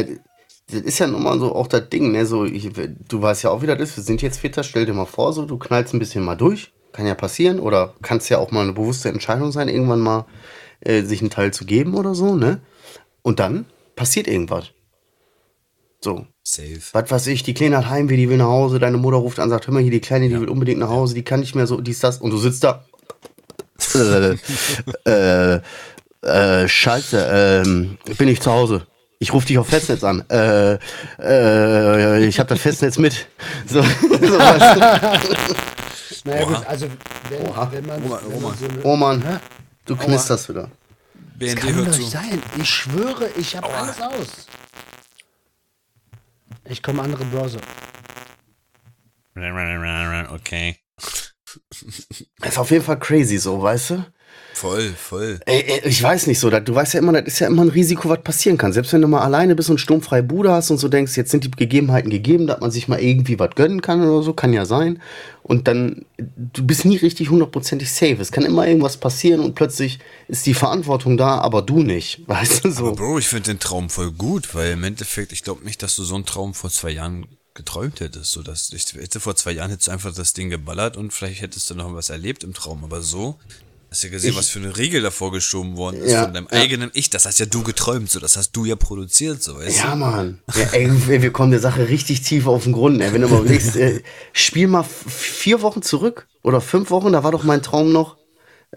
[0.68, 2.26] ist ja nun mal so auch das Ding, ne?
[2.26, 3.98] So, ich, du weißt ja auch, wie das ist.
[3.98, 6.72] Wir sind jetzt Väter, stell dir mal vor, so, du knallst ein bisschen mal durch.
[6.94, 7.60] Kann ja passieren.
[7.60, 10.26] Oder kann es ja auch mal eine bewusste Entscheidung sein, irgendwann mal
[10.82, 12.62] äh, sich einen Teil zu geben oder so, ne?
[13.22, 14.72] Und dann passiert irgendwas.
[16.04, 16.26] So.
[16.44, 16.80] Safe.
[16.94, 19.52] Was weiß ich, die Kleine hat Heimweh, die will nach Hause, deine Mutter ruft an,
[19.52, 21.68] sagt, hör mal hier, die Kleine, die will unbedingt nach Hause, die kann nicht mehr
[21.68, 22.84] so, dies, das, und du sitzt da.
[23.94, 24.36] äh,
[25.06, 25.62] äh,
[26.24, 28.88] äh, scheiße, ähm, bin ich zu Hause.
[29.20, 30.24] Ich rufe dich auf Festnetz an.
[30.30, 30.80] Äh,
[31.20, 33.28] äh, ich habe das Festnetz mit.
[33.68, 35.81] So, so weißt
[36.26, 36.30] du.
[36.30, 36.88] Naja, gut, also
[37.30, 37.40] wenn,
[37.72, 38.58] wenn man, Roman, wenn man Roman.
[38.58, 39.40] so eine, Oh Mann,
[39.86, 40.70] du knisterst wieder.
[41.36, 42.04] BND kann hört doch zu.
[42.04, 42.42] sein.
[42.58, 44.48] Ich schwöre, ich habe alles aus.
[46.66, 47.60] Ich komme andere Browser.
[50.32, 50.78] Okay.
[52.42, 54.06] Ist auf jeden Fall crazy so, weißt du?
[54.62, 55.40] Voll, voll.
[55.48, 57.64] Ey, ey, ich weiß nicht so, da- du weißt ja immer, das ist ja immer
[57.64, 58.74] ein Risiko, was passieren kann.
[58.74, 61.44] Selbst wenn du mal alleine bist und sturmfreie Bude hast und so denkst, jetzt sind
[61.44, 64.66] die Gegebenheiten gegeben, dass man sich mal irgendwie was gönnen kann oder so, kann ja
[64.66, 65.02] sein.
[65.42, 68.18] Und dann, du bist nie richtig hundertprozentig safe.
[68.22, 69.98] Es kann immer irgendwas passieren und plötzlich
[70.28, 72.22] ist die Verantwortung da, aber du nicht.
[72.28, 72.92] Weißt du Aber so?
[72.94, 76.04] Bro, ich finde den Traum voll gut, weil im Endeffekt, ich glaube nicht, dass du
[76.04, 78.30] so einen Traum vor zwei Jahren geträumt hättest.
[78.30, 81.42] So, dass ich hätte vor zwei Jahren hättest du einfach das Ding geballert und vielleicht
[81.42, 82.84] hättest du noch was erlebt im Traum.
[82.84, 83.38] Aber so,
[83.92, 86.34] hast du ja gesehen, Ich- was für eine Regel davor geschoben worden ist Ja, von
[86.34, 86.60] deinem ja.
[86.60, 87.10] eigenen Ich.
[87.10, 89.98] Das hast ja du geträumt, so, das hast du ja produziert, so, weißt Ja, du?
[89.98, 90.40] Mann.
[90.56, 93.02] Ja, ey, wir kommen der Sache richtig tief auf den Grund.
[93.02, 93.12] Ey.
[93.14, 94.02] Wenn du mal überlegst, äh,
[94.34, 98.18] spiel mal vier Wochen zurück oder fünf Wochen, da war doch mein Traum noch.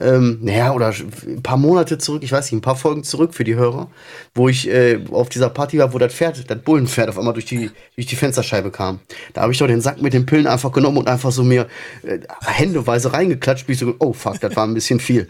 [0.00, 0.92] Ähm, naja, oder
[1.26, 3.88] ein paar Monate zurück, ich weiß nicht, ein paar Folgen zurück für die Hörer,
[4.34, 7.44] wo ich äh, auf dieser Party war, wo das Pferd, das Bullenpferd auf einmal durch
[7.44, 8.98] die, durch die Fensterscheibe kam.
[9.34, 11.68] Da habe ich doch den Sack mit den Pillen einfach genommen und einfach so mir
[12.02, 15.28] äh, händeweise reingeklatscht, bis ich so, oh fuck, das war ein bisschen viel.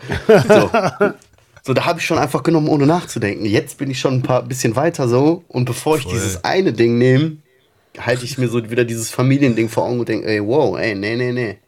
[0.48, 0.70] So.
[1.66, 3.46] So, da habe ich schon einfach genommen, ohne nachzudenken.
[3.46, 5.44] Jetzt bin ich schon ein paar bisschen weiter so.
[5.48, 6.12] Und bevor ich Voll.
[6.12, 7.38] dieses eine Ding nehme,
[7.98, 11.16] halte ich mir so wieder dieses Familiending vor Augen und denke, ey, wow, ey, nee,
[11.16, 11.58] nee, nee.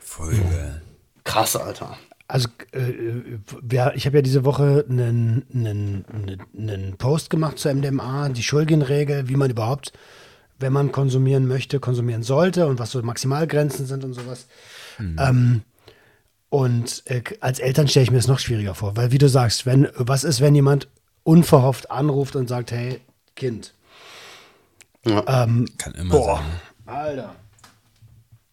[0.00, 0.82] Voll geil.
[1.22, 1.96] Krass, Alter.
[2.28, 6.04] Also, äh, ich habe ja diese Woche einen, einen,
[6.56, 9.92] einen Post gemacht zur MDMA, die Schulgin-Regel, wie man überhaupt,
[10.58, 14.46] wenn man konsumieren möchte, konsumieren sollte und was so Maximalgrenzen sind und sowas.
[15.18, 15.62] Ähm,
[16.48, 19.66] und äh, als Eltern stelle ich mir das noch schwieriger vor, weil wie du sagst,
[19.66, 20.88] wenn, was ist, wenn jemand
[21.22, 23.00] unverhofft anruft und sagt, hey,
[23.34, 23.74] Kind,
[25.78, 26.42] Kann immer boah,
[26.84, 26.96] sein.
[26.96, 27.34] Alter.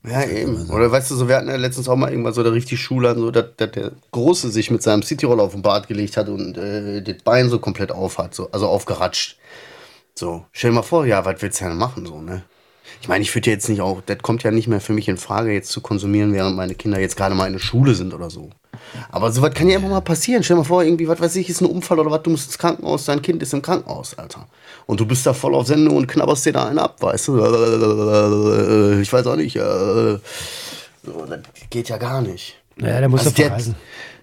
[0.06, 0.70] Ja, eben.
[0.70, 3.10] Oder weißt du, so, wir hatten ja letztens auch mal irgendwann so da richtig Schule
[3.12, 6.28] an, so, dass, dass der Große sich mit seinem Cityroller auf den Bart gelegt hat
[6.28, 9.38] und äh, das Bein so komplett auf hat, so, also aufgeratscht.
[10.16, 12.44] So, stell dir mal vor, ja, was willst du denn machen, so, ne?
[13.02, 15.18] Ich meine, ich würde jetzt nicht auch, das kommt ja nicht mehr für mich in
[15.18, 18.30] Frage, jetzt zu konsumieren, während meine Kinder jetzt gerade mal in der Schule sind oder
[18.30, 18.50] so.
[19.12, 20.44] Aber sowas kann ja immer mal passieren.
[20.44, 22.48] Stell dir mal vor, irgendwie, was weiß ich, ist ein Unfall oder was, du musst
[22.48, 24.48] ins Krankenhaus, dein Kind ist im Krankenhaus, Alter.
[24.86, 27.38] Und du bist da voll auf Sendung und knabberst dir da einen ab, weißt du?
[29.02, 29.56] Ich weiß auch nicht.
[29.56, 29.60] äh,
[31.06, 32.56] So, das geht ja gar nicht.
[32.76, 33.76] Naja, der muss Also doch der- verreisen.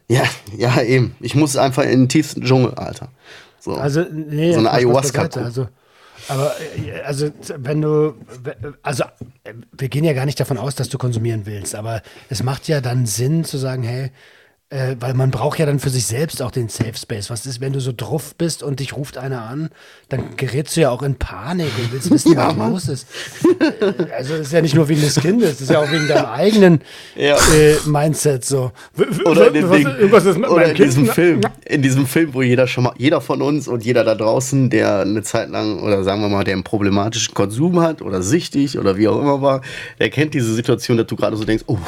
[0.09, 0.25] Ja,
[0.57, 1.15] ja, eben.
[1.21, 3.09] Ich muss einfach in den tiefsten Dschungel, Alter.
[3.61, 3.75] So.
[3.75, 5.29] Also, nee, So eine Ayahuasca.
[5.37, 5.69] Also,
[6.29, 6.53] aber,
[6.85, 8.15] äh, also, wenn du,
[8.83, 9.05] also,
[9.45, 12.67] äh, wir gehen ja gar nicht davon aus, dass du konsumieren willst, aber es macht
[12.69, 14.11] ja dann Sinn zu sagen, hey,
[14.73, 17.29] Äh, weil man braucht ja dann für sich selbst auch den Safe Space.
[17.29, 19.71] Was ist, wenn du so drauf bist und dich ruft einer an,
[20.09, 23.07] dann gerätst du ja auch in Panik und willst wissen, was los ist.
[23.59, 26.07] Äh, also das ist ja nicht nur wegen des Kindes, das ist ja auch wegen
[26.07, 26.81] deinem eigenen
[27.17, 27.37] Ja.
[27.37, 28.71] äh, Mindset so.
[29.25, 31.07] Oder in, dem was- Ding, oder in diesem?
[31.07, 34.71] Film, in diesem Film, wo jeder schon mal, jeder von uns und jeder da draußen,
[34.71, 38.79] der eine Zeit lang oder sagen wir mal, der einen problematischen Konsum hat oder süchtig
[38.79, 39.63] oder wie auch immer war,
[39.99, 41.79] der kennt diese Situation, dass du gerade so denkst, oh,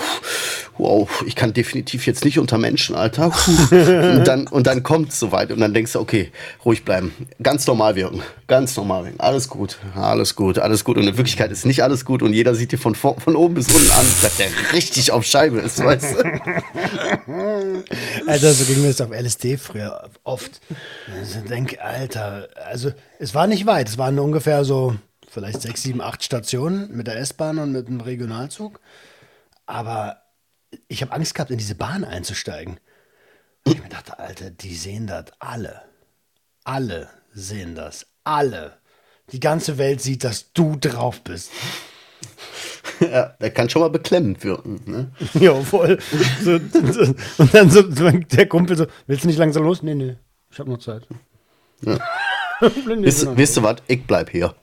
[0.79, 3.31] wow, ich kann definitiv jetzt nicht unter Menschen, Alter.
[3.31, 3.75] Puh.
[3.77, 6.33] und dann und dann kommt es soweit und dann denkst du, okay,
[6.65, 11.07] ruhig bleiben, ganz normal wirken, ganz normal wirken, alles gut, alles gut, alles gut und
[11.07, 13.69] in Wirklichkeit ist nicht alles gut und jeder sieht dir von, vor- von oben bis
[13.73, 16.25] unten an, dass der richtig auf Scheibe ist, weißt du?
[18.27, 20.61] Alter, so ging mir das auf LSD früher oft.
[21.19, 23.89] Also ich denke, Alter, also es war nicht weit.
[23.89, 24.97] Es waren ungefähr so
[25.29, 28.81] vielleicht sechs, sieben, acht Stationen mit der S-Bahn und mit dem Regionalzug.
[29.67, 30.22] Aber
[30.89, 32.79] ich habe Angst gehabt, in diese Bahn einzusteigen.
[33.65, 35.83] Ich mir dachte, Alter, die sehen das alle.
[36.65, 38.07] Alle sehen das.
[38.25, 38.77] Alle.
[39.33, 41.51] Die ganze Welt sieht, dass du drauf bist.
[43.01, 44.81] Ja, der kann schon mal beklemmend wirken.
[44.87, 45.11] Ne?
[45.41, 45.99] Ja, voll.
[46.45, 46.61] So,
[46.93, 49.83] so, und dann so, der Kumpel so, willst du nicht langsam los?
[49.83, 50.17] Nee, nee,
[50.51, 51.07] ich habe noch Zeit.
[51.81, 51.99] Ja.
[52.87, 53.37] Nee, Wisst, genau.
[53.37, 53.77] wisst ihr was?
[53.89, 54.55] Ich bleib hier.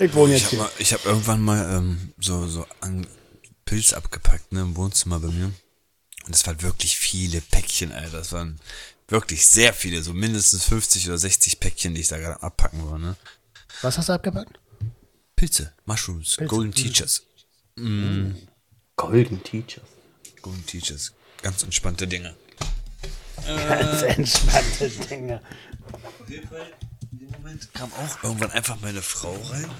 [0.00, 0.58] Ich wohne Ich jetzt habe hier.
[0.64, 3.06] mal- ich hab irgendwann mal ähm, so, so an
[3.70, 5.52] Pilz abgepackt, ne, im Wohnzimmer bei mir.
[6.26, 8.18] Und es waren wirklich viele Päckchen, Alter.
[8.18, 8.58] Das waren
[9.06, 12.98] wirklich sehr viele, so mindestens 50 oder 60 Päckchen, die ich da gerade abpacken war,
[12.98, 13.14] ne?
[13.82, 14.58] Was hast du abgepackt?
[15.36, 17.22] Pilze, Mushrooms, Golden Teachers.
[17.76, 19.84] Golden Teachers.
[20.42, 21.12] Golden Teachers.
[21.40, 22.34] Ganz entspannte Dinge.
[23.46, 25.40] Ganz entspannte Dinge.
[25.92, 26.72] Auf jeden Fall,
[27.12, 29.70] in dem Moment kam auch irgendwann einfach meine Frau rein,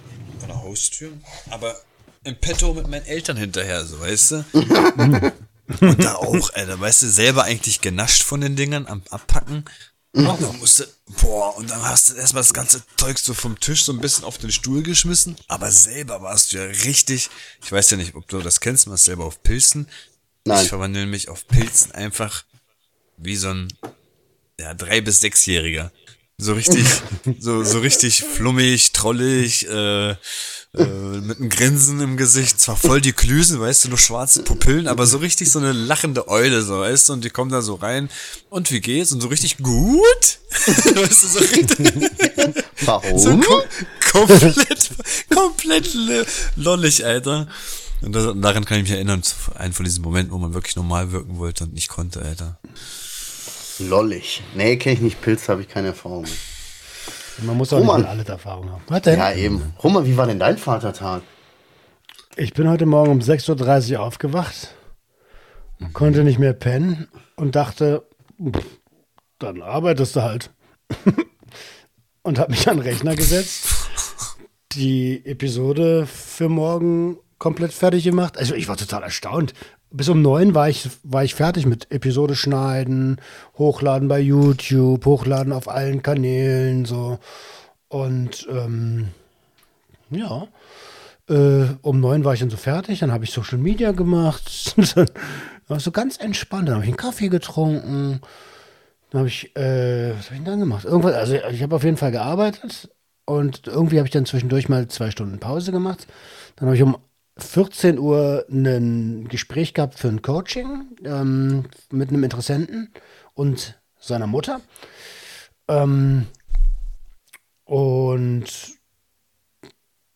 [0.42, 1.10] an der Haustür,
[1.50, 1.76] aber
[2.24, 4.44] im Petto mit meinen Eltern hinterher, so, weißt du?
[5.80, 9.64] Und da auch, Alter, weißt du, selber eigentlich genascht von den Dingern am Abpacken.
[10.12, 10.88] Und dann musste,
[11.20, 14.24] boah, und dann hast du erstmal das ganze Zeug so vom Tisch so ein bisschen
[14.24, 17.30] auf den Stuhl geschmissen, aber selber warst du ja richtig,
[17.62, 19.88] ich weiß ja nicht, ob du das kennst, man ist selber auf Pilzen.
[20.44, 20.64] Nein.
[20.64, 22.44] Ich verwandle mich auf Pilzen einfach
[23.18, 23.68] wie so ein
[24.58, 25.92] ja, drei- bis sechsjähriger.
[26.38, 26.84] So richtig,
[27.38, 30.16] so, so richtig flummig, trollig, äh,
[30.76, 34.86] äh, mit einem Grinsen im Gesicht, zwar voll die Klüsen, weißt du, nur schwarze Pupillen,
[34.88, 37.74] aber so richtig so eine lachende Eule, so, weißt du, und die kommen da so
[37.74, 38.08] rein,
[38.50, 39.10] und wie geht's?
[39.12, 40.38] Und so richtig gut?
[40.50, 42.10] weißt du, so richtig,
[42.84, 43.18] Warum?
[43.18, 43.62] so kom
[44.12, 44.90] komplett,
[45.32, 47.48] komplett le- lollig, Alter.
[48.02, 50.74] Und das, daran kann ich mich erinnern, zu einem von diesen Momenten, wo man wirklich
[50.76, 52.58] normal wirken wollte und nicht konnte, Alter.
[53.78, 54.42] Lollig.
[54.54, 55.20] Nee, kenne ich nicht.
[55.20, 56.30] Pilz habe ich keine Erfahrung mit.
[57.42, 59.02] Man muss auch Oh, nicht alle Erfahrung haben.
[59.02, 59.18] Denn?
[59.18, 59.72] Ja, eben.
[59.82, 61.22] Roma, wie war denn dein Vatertag?
[62.36, 64.74] Ich bin heute Morgen um 6.30 Uhr aufgewacht,
[65.92, 68.06] konnte nicht mehr pennen und dachte,
[68.42, 68.64] pff,
[69.38, 70.50] dann arbeitest du halt.
[72.22, 73.66] und habe mich an den Rechner gesetzt,
[74.72, 78.38] die Episode für morgen komplett fertig gemacht.
[78.38, 79.54] Also ich war total erstaunt.
[79.92, 83.20] Bis um neun war ich, war ich fertig mit Episode schneiden,
[83.58, 87.18] hochladen bei YouTube, hochladen auf allen Kanälen, so.
[87.88, 89.08] Und ähm,
[90.10, 90.46] ja,
[91.28, 94.74] äh, um neun war ich dann so fertig, dann habe ich Social Media gemacht.
[94.94, 95.06] dann
[95.68, 96.68] war so ganz entspannt.
[96.68, 98.20] Dann habe ich einen Kaffee getrunken.
[99.10, 100.84] Dann habe ich, äh, was habe ich denn dann gemacht?
[100.84, 102.90] Irgendwas, also ich habe auf jeden Fall gearbeitet
[103.24, 106.06] und irgendwie habe ich dann zwischendurch mal zwei Stunden Pause gemacht.
[106.56, 106.96] Dann habe ich um
[107.44, 112.92] 14 Uhr ein Gespräch gehabt für ein Coaching ähm, mit einem Interessenten
[113.34, 114.60] und seiner Mutter.
[115.68, 116.26] Ähm,
[117.64, 118.46] und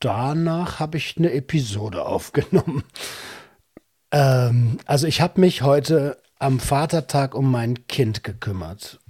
[0.00, 2.84] danach habe ich eine Episode aufgenommen.
[4.10, 9.00] Ähm, also ich habe mich heute am Vatertag um mein Kind gekümmert.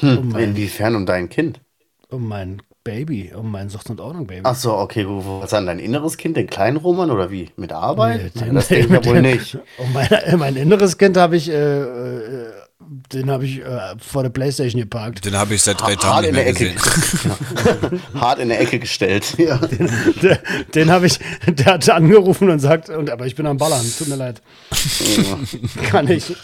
[0.00, 1.60] Um mein, Inwiefern um dein Kind?
[2.08, 4.40] um mein Baby, um mein Sucht- und Ordnung-Baby.
[4.44, 7.50] Ach so, okay, was an dein inneres Kind, den kleinen Roman oder wie?
[7.56, 8.32] Mit Arbeit?
[8.34, 9.58] Nee, Nein, das nee, denke ich ja wohl nicht.
[9.78, 12.50] Um mein, mein inneres Kind habe ich, äh, äh,
[13.12, 15.24] den habe ich äh, vor der Playstation geparkt.
[15.24, 16.74] Den habe ich seit drei Hart Tagen in nicht der mehr Ecke.
[16.74, 18.00] gesehen.
[18.20, 19.32] Hart in der Ecke gestellt.
[19.38, 19.58] Ja.
[19.58, 19.88] Den,
[20.74, 24.08] den habe ich, der hat angerufen und sagt, und, aber ich bin am Ballern, tut
[24.08, 24.42] mir leid.
[25.88, 26.34] Kann ich.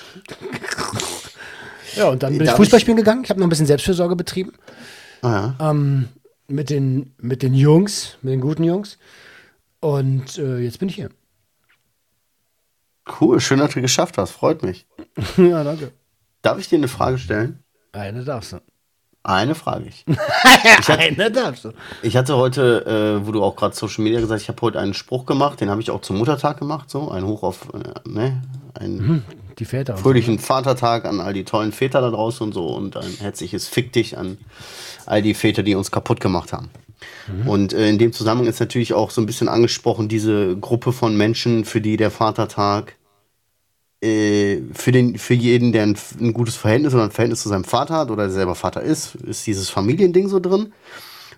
[1.96, 3.22] Ja, und dann bin ich Darf Fußball ich- spielen gegangen.
[3.24, 4.52] Ich habe noch ein bisschen Selbstfürsorge betrieben.
[5.22, 6.08] Ah, Ähm,
[6.48, 8.98] mit, den, mit den Jungs, mit den guten Jungs.
[9.80, 11.10] Und äh, jetzt bin ich hier.
[13.20, 14.32] Cool, schön, dass du geschafft hast.
[14.32, 14.86] Freut mich.
[15.36, 15.92] ja, danke.
[16.42, 17.62] Darf ich dir eine Frage stellen?
[17.92, 18.60] Eine darfst du.
[19.22, 20.04] Eine frage ich.
[20.06, 21.72] ich hatte, Eine darfst du.
[22.02, 24.78] Ich hatte heute, äh, wo du auch gerade Social Media gesagt hast, ich habe heute
[24.78, 28.08] einen Spruch gemacht, den habe ich auch zum Muttertag gemacht, so ein Hoch auf, äh,
[28.08, 28.42] ne,
[28.74, 29.24] einen mhm,
[29.58, 30.44] die Väter fröhlichen so.
[30.44, 34.16] Vatertag an all die tollen Väter da draußen und so und ein herzliches Fick dich
[34.16, 34.38] an
[35.06, 36.70] all die Väter, die uns kaputt gemacht haben.
[37.26, 37.48] Mhm.
[37.48, 41.16] Und äh, in dem Zusammenhang ist natürlich auch so ein bisschen angesprochen, diese Gruppe von
[41.16, 42.96] Menschen, für die der Vatertag
[44.00, 47.64] äh, für, den, für jeden, der ein, ein, gutes Verhältnis oder ein Verhältnis zu seinem
[47.64, 50.72] Vater hat oder selber Vater ist, ist dieses Familiending so drin.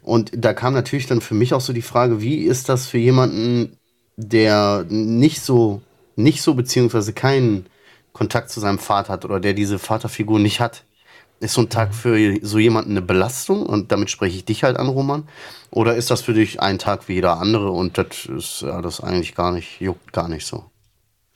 [0.03, 2.99] Und da kam natürlich dann für mich auch so die Frage, wie ist das für
[2.99, 3.79] jemanden,
[4.17, 5.81] der nicht so,
[6.17, 7.67] nicht so beziehungsweise keinen
[8.13, 10.85] Kontakt zu seinem Vater hat oder der diese Vaterfigur nicht hat?
[11.41, 14.77] Ist so ein Tag für so jemanden eine Belastung und damit spreche ich dich halt
[14.77, 15.27] an, Roman?
[15.71, 19.01] Oder ist das für dich ein Tag wie jeder andere und das ist ja das
[19.01, 20.65] eigentlich gar nicht, juckt gar nicht so?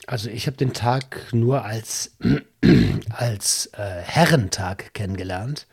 [0.06, 2.16] Also ich habe den Tag nur als,
[3.10, 5.66] als äh, Herrentag kennengelernt,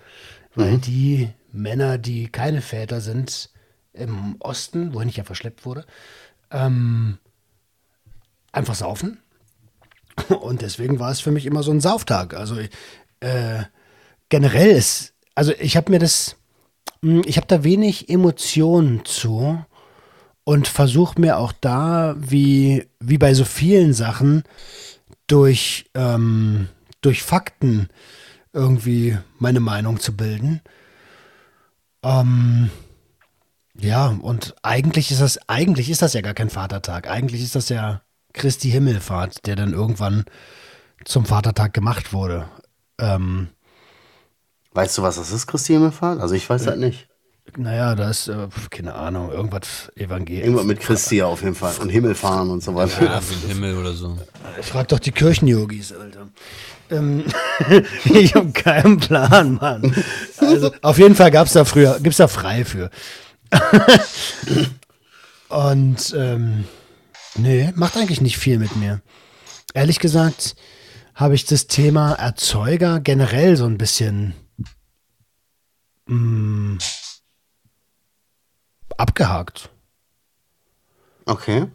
[0.56, 0.82] weil mhm.
[0.82, 3.50] die Männer, die keine Väter sind,
[3.94, 5.86] im Osten, wohin ich ja verschleppt wurde,
[6.50, 7.18] ähm,
[8.52, 9.20] einfach saufen.
[10.30, 12.34] Und deswegen war es für mich immer so ein Sauftag.
[12.34, 12.58] Also
[13.20, 13.64] äh,
[14.30, 16.36] generell ist, also ich habe mir das,
[17.02, 19.64] hm, ich habe da wenig Emotionen zu
[20.44, 24.44] und versuche mir auch da, wie, wie bei so vielen Sachen,
[25.28, 26.68] durch, ähm,
[27.00, 27.90] durch Fakten
[28.54, 30.62] irgendwie meine Meinung zu bilden.
[32.04, 32.70] Ähm,
[33.80, 37.10] ja, und eigentlich ist das, eigentlich ist das ja gar kein Vatertag.
[37.10, 38.02] Eigentlich ist das ja
[38.34, 40.26] Christi Himmelfahrt, der dann irgendwann
[41.06, 42.48] zum Vatertag gemacht wurde.
[43.00, 43.50] Ähm,
[44.74, 46.20] weißt du, was das ist, Christi Himmelfahrt?
[46.20, 47.08] Also ich weiß äh, das nicht.
[47.58, 50.44] Naja, da ist, äh, keine Ahnung, irgendwas Evangelisch.
[50.44, 51.74] Irgendwas mit Christi auf jeden Fall.
[51.82, 53.04] Und Himmel fahren und so weiter.
[53.04, 54.18] Ja, wie Himmel oder so.
[54.60, 56.30] Ich frag doch die Kirchenjogis, Alter.
[56.90, 57.26] Ähm,
[58.06, 59.96] ich habe keinen Plan, Mann.
[60.38, 62.90] Also, auf jeden Fall gab es da früher, gibt's da frei für.
[65.50, 66.66] und, ähm,
[67.36, 69.02] nee, macht eigentlich nicht viel mit mir.
[69.74, 70.56] Ehrlich gesagt
[71.16, 74.34] habe ich das Thema Erzeuger generell so ein bisschen
[76.08, 76.78] mh, mm,
[78.98, 79.70] abgehakt.
[81.26, 81.68] Okay.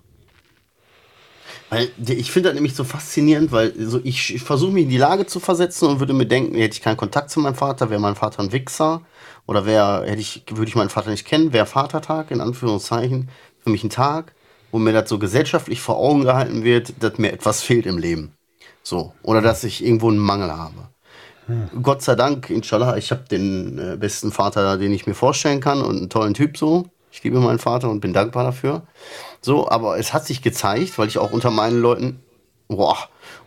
[1.68, 4.98] Weil ich finde das nämlich so faszinierend, weil so ich, ich versuche mich in die
[4.98, 8.00] Lage zu versetzen und würde mir denken, hätte ich keinen Kontakt zu meinem Vater, wäre
[8.00, 9.02] mein Vater ein Wichser
[9.46, 13.70] oder wäre hätte ich würde ich meinen Vater nicht kennen, wäre Vatertag in Anführungszeichen für
[13.70, 14.35] mich ein Tag,
[14.76, 18.34] wo mir das so gesellschaftlich vor Augen gehalten wird, dass mir etwas fehlt im Leben.
[18.82, 20.90] So, oder dass ich irgendwo einen Mangel habe.
[21.46, 21.70] Hm.
[21.82, 25.80] Gott sei Dank, inshallah, ich habe den äh, besten Vater, den ich mir vorstellen kann
[25.80, 26.90] und einen tollen Typ so.
[27.10, 28.82] Ich liebe meinen Vater und bin dankbar dafür.
[29.40, 32.20] So, aber es hat sich gezeigt, weil ich auch unter meinen Leuten,
[32.68, 32.98] boah,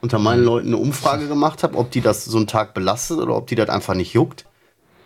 [0.01, 3.35] unter meinen Leuten eine Umfrage gemacht habe, ob die das so einen Tag belastet oder
[3.35, 4.45] ob die das einfach nicht juckt.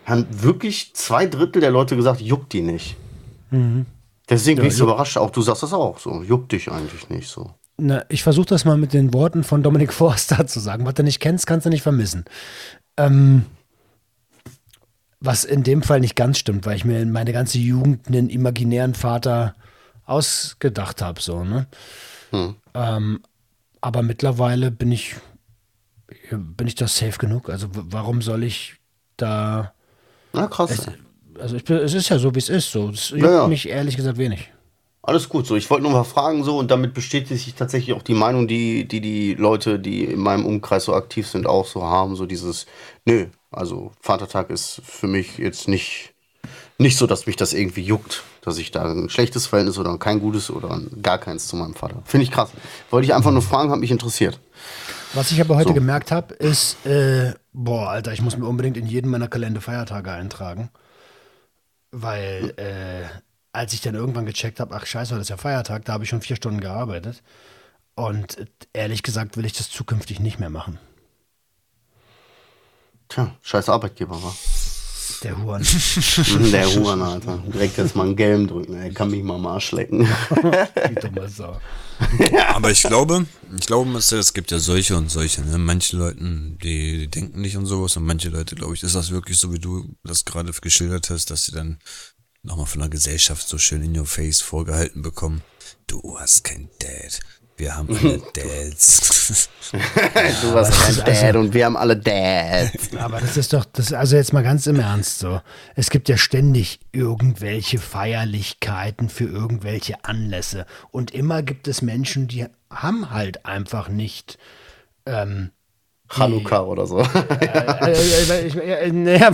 [0.06, 2.96] Haben wirklich zwei Drittel der Leute gesagt, juckt die nicht.
[3.50, 3.84] Mhm.
[4.28, 5.16] Deswegen bin ich so überrascht.
[5.16, 6.22] Auch du sagst das auch so.
[6.22, 7.54] Juckt dich eigentlich nicht so.
[7.76, 10.86] Na, ich versuche das mal mit den Worten von Dominik Forster zu sagen.
[10.86, 12.24] Was du nicht kennst, kannst du nicht vermissen.
[12.96, 13.46] Ähm,
[15.20, 18.94] was in dem Fall nicht ganz stimmt, weil ich mir meine ganze Jugend einen imaginären
[18.94, 19.54] Vater
[20.06, 21.66] ausgedacht habe, so, ne?
[22.30, 22.56] Hm.
[22.74, 23.20] Ähm,
[23.80, 25.16] aber mittlerweile bin ich,
[26.30, 27.48] bin ich das safe genug.
[27.48, 28.76] Also warum soll ich
[29.16, 29.72] da.
[30.32, 30.70] Na krass.
[30.70, 30.88] Es,
[31.40, 32.70] also ich, es ist ja so, wie es ist.
[32.70, 32.90] So.
[32.90, 33.48] Es juckt ja, ja.
[33.48, 34.50] mich ehrlich gesagt wenig.
[35.06, 35.54] Alles gut so.
[35.54, 38.88] Ich wollte nur mal fragen so und damit bestätigt sich tatsächlich auch die Meinung, die,
[38.88, 42.16] die die Leute, die in meinem Umkreis so aktiv sind, auch so haben.
[42.16, 42.66] So dieses,
[43.04, 46.14] nö, also Vatertag ist für mich jetzt nicht,
[46.78, 50.20] nicht so, dass mich das irgendwie juckt, dass ich da ein schlechtes Verhältnis oder kein
[50.20, 52.02] gutes oder gar keins zu meinem Vater.
[52.06, 52.50] Finde ich krass.
[52.88, 54.40] Wollte ich einfach nur fragen, hat mich interessiert.
[55.12, 55.74] Was ich aber heute so.
[55.74, 60.10] gemerkt habe, ist, äh, boah, Alter, ich muss mir unbedingt in jedem meiner Kalender Feiertage
[60.10, 60.70] eintragen.
[61.96, 63.06] Weil, äh,
[63.52, 66.10] als ich dann irgendwann gecheckt habe, ach scheiße, das ist ja Feiertag, da habe ich
[66.10, 67.22] schon vier Stunden gearbeitet.
[67.94, 68.36] Und
[68.72, 70.80] ehrlich gesagt will ich das zukünftig nicht mehr machen.
[73.08, 74.34] Tja, scheiß Arbeitgeber, war.
[75.24, 75.62] Der Huren.
[76.52, 77.42] Der Huren, Alter.
[77.52, 80.06] Direkt jetzt mal einen Gelben drücken, er kann mich mal am Arsch lecken.
[82.48, 83.24] Aber ich glaube,
[83.58, 85.40] ich glaube, es gibt ja solche und solche.
[85.42, 85.56] Ne?
[85.58, 89.10] Manche Leute, die, die denken nicht und sowas und manche Leute, glaube ich, ist das
[89.10, 91.78] wirklich so, wie du das gerade geschildert hast, dass sie dann
[92.42, 95.42] nochmal von der Gesellschaft so schön in your face vorgehalten bekommen.
[95.86, 97.20] Du hast kein Dad.
[97.56, 99.48] Wir haben alle Dads.
[99.72, 102.96] du hast kein Dad also, und wir haben alle Dads.
[102.98, 105.40] Aber das ist doch, das, also jetzt mal ganz im Ernst so.
[105.74, 110.66] Es gibt ja ständig irgendwelche Feierlichkeiten für irgendwelche Anlässe.
[110.90, 114.38] Und immer gibt es Menschen, die haben halt einfach nicht
[115.06, 115.50] ähm,
[116.08, 117.00] Chanukka oder so.
[117.00, 119.32] Äh, äh, äh,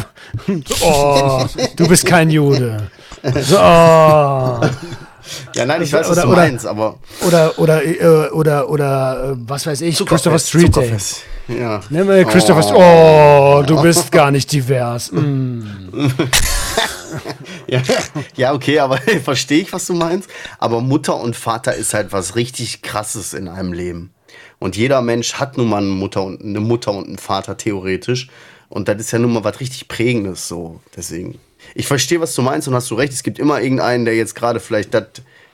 [0.83, 1.47] oh,
[1.77, 2.91] du bist kein Jude.
[3.23, 4.61] So, oh.
[5.55, 9.31] Ja, nein, ich weiß, was Oder- du oder- meinst, aber Oder, oder, äh, oder, oder,
[9.33, 10.73] äh, was weiß ich, Christopher Street Day.
[10.85, 11.23] Zuckerfest.
[11.49, 11.81] Ja.
[11.91, 12.77] Nimm mal Christopher Street.
[12.79, 15.11] Oh, du bist gar nicht divers.
[15.13, 15.63] Mm.
[17.67, 17.83] Ja,
[18.37, 20.29] ja, okay, aber verstehe ich, was du meinst.
[20.59, 24.13] Aber Mutter und Vater ist halt was richtig krasses in einem Leben.
[24.59, 28.29] Und jeder Mensch hat nun mal eine Mutter und eine Mutter und einen Vater theoretisch.
[28.69, 30.81] Und das ist ja nun mal was richtig Prägendes so.
[30.97, 31.39] Deswegen.
[31.75, 33.13] Ich verstehe, was du meinst und hast du recht.
[33.13, 35.07] Es gibt immer irgendeinen, der jetzt gerade vielleicht das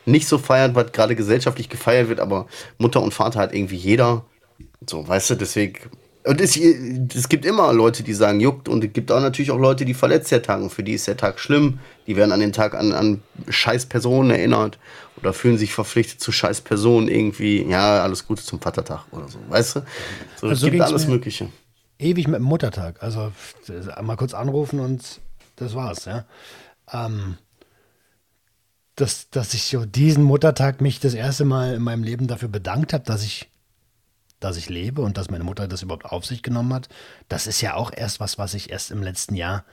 [0.04, 2.46] nicht so feiert, was gerade gesellschaftlich gefeiert wird, aber
[2.78, 4.24] Mutter und Vater hat irgendwie jeder.
[4.88, 5.78] So, weißt du, deswegen.
[6.24, 9.59] Und es, es gibt immer Leute, die sagen, juckt, und es gibt auch natürlich auch
[9.59, 10.61] Leute, die verletzt der Tag.
[10.61, 11.78] Und für die ist der Tag schlimm.
[12.09, 14.78] Die werden an den Tag an, an scheiß Personen erinnert
[15.18, 17.62] oder fühlen sich verpflichtet zu scheiß Personen irgendwie.
[17.62, 19.80] Ja, alles Gute zum Vatertag oder so, weißt du?
[19.80, 21.07] So, Also es so gibt alles.
[21.07, 21.48] Mögliche.
[21.98, 23.02] Ewig mit dem Muttertag.
[23.02, 23.32] Also
[24.02, 25.20] mal kurz anrufen und
[25.57, 26.26] das war's, ja.
[26.92, 27.38] Ähm,
[28.94, 32.92] dass, dass ich so diesen Muttertag mich das erste Mal in meinem Leben dafür bedankt
[32.92, 33.50] habe, dass ich,
[34.40, 36.88] dass ich lebe und dass meine Mutter das überhaupt auf sich genommen hat.
[37.28, 39.64] Das ist ja auch erst was, was ich erst im letzten Jahr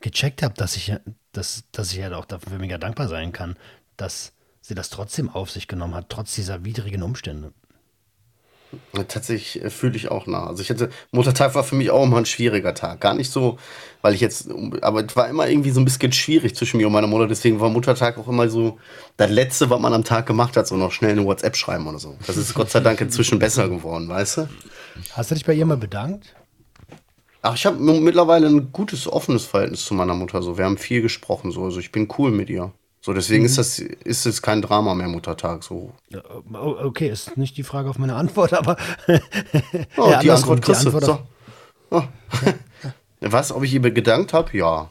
[0.00, 0.94] gecheckt habe, dass ich,
[1.32, 3.56] dass, dass ich ja auch dafür mega dankbar sein kann,
[3.98, 4.32] dass
[4.62, 7.52] sie das trotzdem auf sich genommen hat, trotz dieser widrigen Umstände.
[9.08, 10.46] Tatsächlich äh, fühle ich auch nach.
[10.46, 13.00] Also ich hatte, Muttertag war für mich auch immer ein schwieriger Tag.
[13.00, 13.58] Gar nicht so,
[14.02, 14.48] weil ich jetzt,
[14.82, 17.26] aber es war immer irgendwie so ein bisschen schwierig zwischen mir und meiner Mutter.
[17.26, 18.78] Deswegen war Muttertag auch immer so
[19.16, 21.98] das Letzte, was man am Tag gemacht hat, so noch schnell eine WhatsApp schreiben oder
[21.98, 22.16] so.
[22.26, 24.48] Das ist Gott sei Dank inzwischen besser geworden, weißt du?
[25.12, 26.34] Hast du dich bei ihr mal bedankt?
[27.42, 30.42] Ach, ich habe mittlerweile ein gutes, offenes Verhältnis zu meiner Mutter.
[30.42, 31.64] So, wir haben viel gesprochen, so.
[31.64, 32.72] Also ich bin cool mit ihr.
[33.02, 35.62] So, deswegen ist das, ist es kein Drama mehr, Muttertag.
[35.64, 35.94] So.
[36.52, 38.76] O- Okay, ist nicht die Frage auf meine Antwort, aber
[39.96, 40.74] Oh, die Antwort die.
[40.74, 41.18] Antwort So.
[41.90, 42.02] Oh.
[43.20, 44.56] Was, ob ich ihr gedankt habe?
[44.56, 44.90] Ja.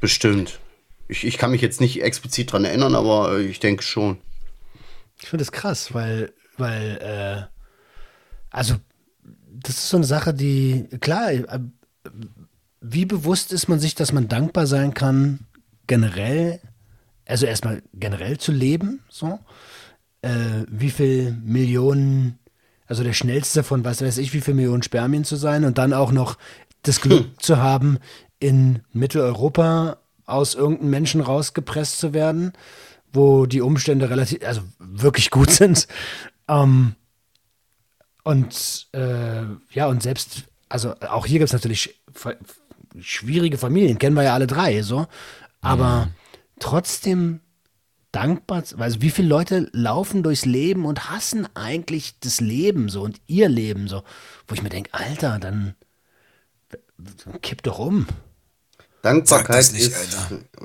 [0.00, 0.60] Bestimmt.
[1.08, 4.18] Ich, ich kann mich jetzt nicht explizit dran erinnern, aber äh, ich denke schon.
[5.20, 6.98] ich finde es krass, weil, weil,
[7.50, 7.54] äh,
[8.50, 8.74] also,
[9.50, 11.58] das ist so eine Sache, die, klar, äh,
[12.80, 15.46] wie bewusst ist man sich, dass man dankbar sein kann,
[15.88, 16.60] generell,
[17.26, 19.40] also erstmal generell zu leben, so,
[20.22, 22.38] äh, wie viel Millionen,
[22.86, 25.92] also der schnellste von was weiß ich, wie viel Millionen Spermien zu sein und dann
[25.92, 26.38] auch noch
[26.82, 27.98] das Glück zu haben,
[28.38, 32.52] in Mitteleuropa aus irgendeinem Menschen rausgepresst zu werden,
[33.12, 35.88] wo die Umstände relativ, also wirklich gut sind.
[36.46, 36.94] Ähm,
[38.24, 41.98] und äh, ja, und selbst, also auch hier gibt es natürlich
[43.00, 45.06] schwierige Familien, kennen wir ja alle drei, so.
[45.60, 46.08] Aber
[46.60, 47.40] trotzdem
[48.12, 53.20] dankbar, also wie viele Leute laufen durchs Leben und hassen eigentlich das Leben so und
[53.26, 54.02] ihr Leben so,
[54.46, 55.74] wo ich mir denke, Alter, dann
[57.42, 58.06] kipp doch um.
[59.02, 60.16] Dankbarkeit das nicht, ist.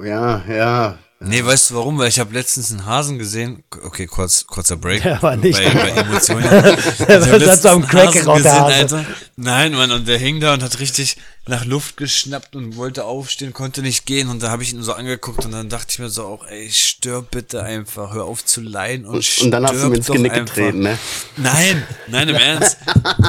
[0.03, 0.97] Ja, ja.
[1.25, 1.97] Nee, weißt du warum?
[1.97, 3.63] Weil ich habe letztens einen Hasen gesehen.
[3.83, 5.01] Okay, kurz, kurzer Break.
[5.03, 6.43] Der war nicht- Bei, bei Emotionen.
[7.07, 8.51] Das hat so am Crack Hase.
[8.51, 9.05] Alter.
[9.35, 11.17] Nein, Mann, und der hing da und hat richtig
[11.47, 14.29] nach Luft geschnappt und wollte aufstehen, konnte nicht gehen.
[14.29, 16.69] Und da habe ich ihn so angeguckt und dann dachte ich mir so auch, ey,
[16.71, 19.97] stirb bitte einfach, hör auf zu leiden und, Und, und dann hast du stirb mir
[19.97, 20.55] ins Genick einfach.
[20.55, 20.97] getreten, ne?
[21.37, 22.77] Nein, nein, im Ernst.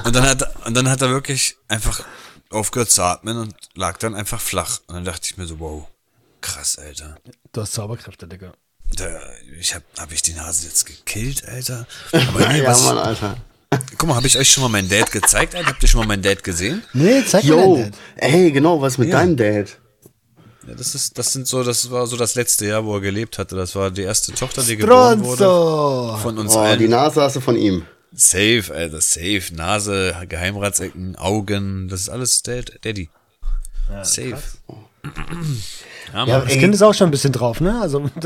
[0.05, 2.03] Und dann hat, und dann hat er wirklich einfach
[2.51, 4.80] aufgehört zu atmen und lag dann einfach flach.
[4.86, 5.86] Und dann dachte ich mir so, wow,
[6.45, 7.16] krass, Alter.
[7.53, 8.53] Du hast Zauberkräfte, Digga.
[8.97, 9.07] Da,
[9.59, 11.86] ich hab, hab ich den Hase jetzt gekillt, Alter?
[12.12, 13.36] Aber nee, Ja, was, Mann, Alter.
[13.97, 15.68] guck mal, habe ich euch schon mal meinen Dad gezeigt, Alter?
[15.70, 16.82] Habt ihr schon mal meinen Dad gesehen?
[16.92, 19.18] Nee, zeig Yo, mir ey, genau, was mit Ja.
[19.20, 19.78] deinem Dad?
[20.68, 23.38] Ja, das ist, das sind so, das war so das letzte Jahr, wo er gelebt
[23.38, 23.57] hatte.
[23.57, 25.36] Das war die erste Tochter, die geboren wurde.
[25.45, 26.18] Stronzo!
[26.22, 26.78] Von uns Oh, allen.
[26.78, 27.84] die Nase hast du von ihm.
[28.14, 29.42] Safe, Alter, safe.
[29.53, 33.09] Nase, Geheimratsecken, Augen, das ist alles Dad, Daddy.
[34.03, 34.38] safe.
[36.15, 36.41] Ja, Ja.
[36.41, 37.79] Das Kind ist auch schon ein bisschen drauf, ne?
[37.81, 38.01] Also,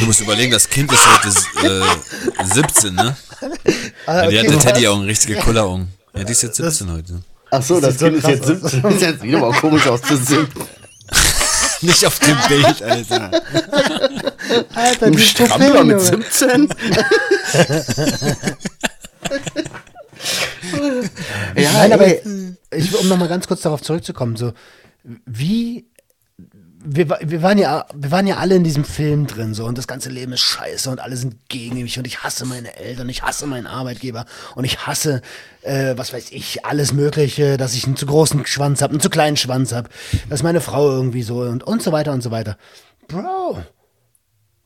[0.00, 1.82] Du musst überlegen, das Kind ist heute
[2.42, 3.16] äh, 17, ne?
[4.06, 4.64] Ah, Ja, die okay, hatte was?
[4.64, 5.88] Teddy-Augen, richtige Kulleraugen.
[6.16, 7.20] Ja, die ist jetzt 17 heute.
[7.50, 8.70] Ach so, das, sieht so Kind ist krass jetzt aus.
[8.72, 8.90] 17.
[8.90, 10.48] Ist jetzt wieder mal komisch aus zu sehen.
[11.82, 13.30] Nicht auf dem Bild, Alter.
[14.74, 16.68] Alter, Ein die Strampler mit Trophäen, 17?
[21.56, 22.22] ja, Nein, aber ey.
[22.72, 24.52] ich, um nochmal ganz kurz darauf zurückzukommen, so
[25.26, 25.86] wie
[26.86, 29.86] wir, wir, waren ja, wir waren ja alle in diesem Film drin so und das
[29.86, 33.22] ganze Leben ist scheiße und alle sind gegen mich und ich hasse meine Eltern, ich
[33.22, 35.22] hasse meinen Arbeitgeber und ich hasse,
[35.62, 39.08] äh, was weiß ich, alles Mögliche, dass ich einen zu großen Schwanz habe, einen zu
[39.08, 39.88] kleinen Schwanz habe,
[40.28, 42.58] dass meine Frau irgendwie so und, und so weiter und so weiter.
[43.08, 43.62] Bro,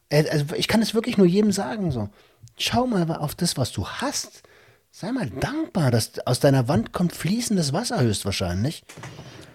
[0.09, 2.09] äh, also ich kann es wirklich nur jedem sagen so.
[2.57, 4.43] Schau mal auf das, was du hast.
[4.91, 8.83] Sei mal dankbar, dass aus deiner Wand kommt fließendes Wasser höchstwahrscheinlich.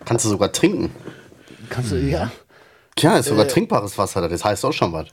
[0.05, 0.91] Kannst du sogar trinken.
[1.69, 2.31] Kannst du, ja,
[2.95, 5.07] Tja, ist sogar trinkbares Wasser, das heißt auch schon was.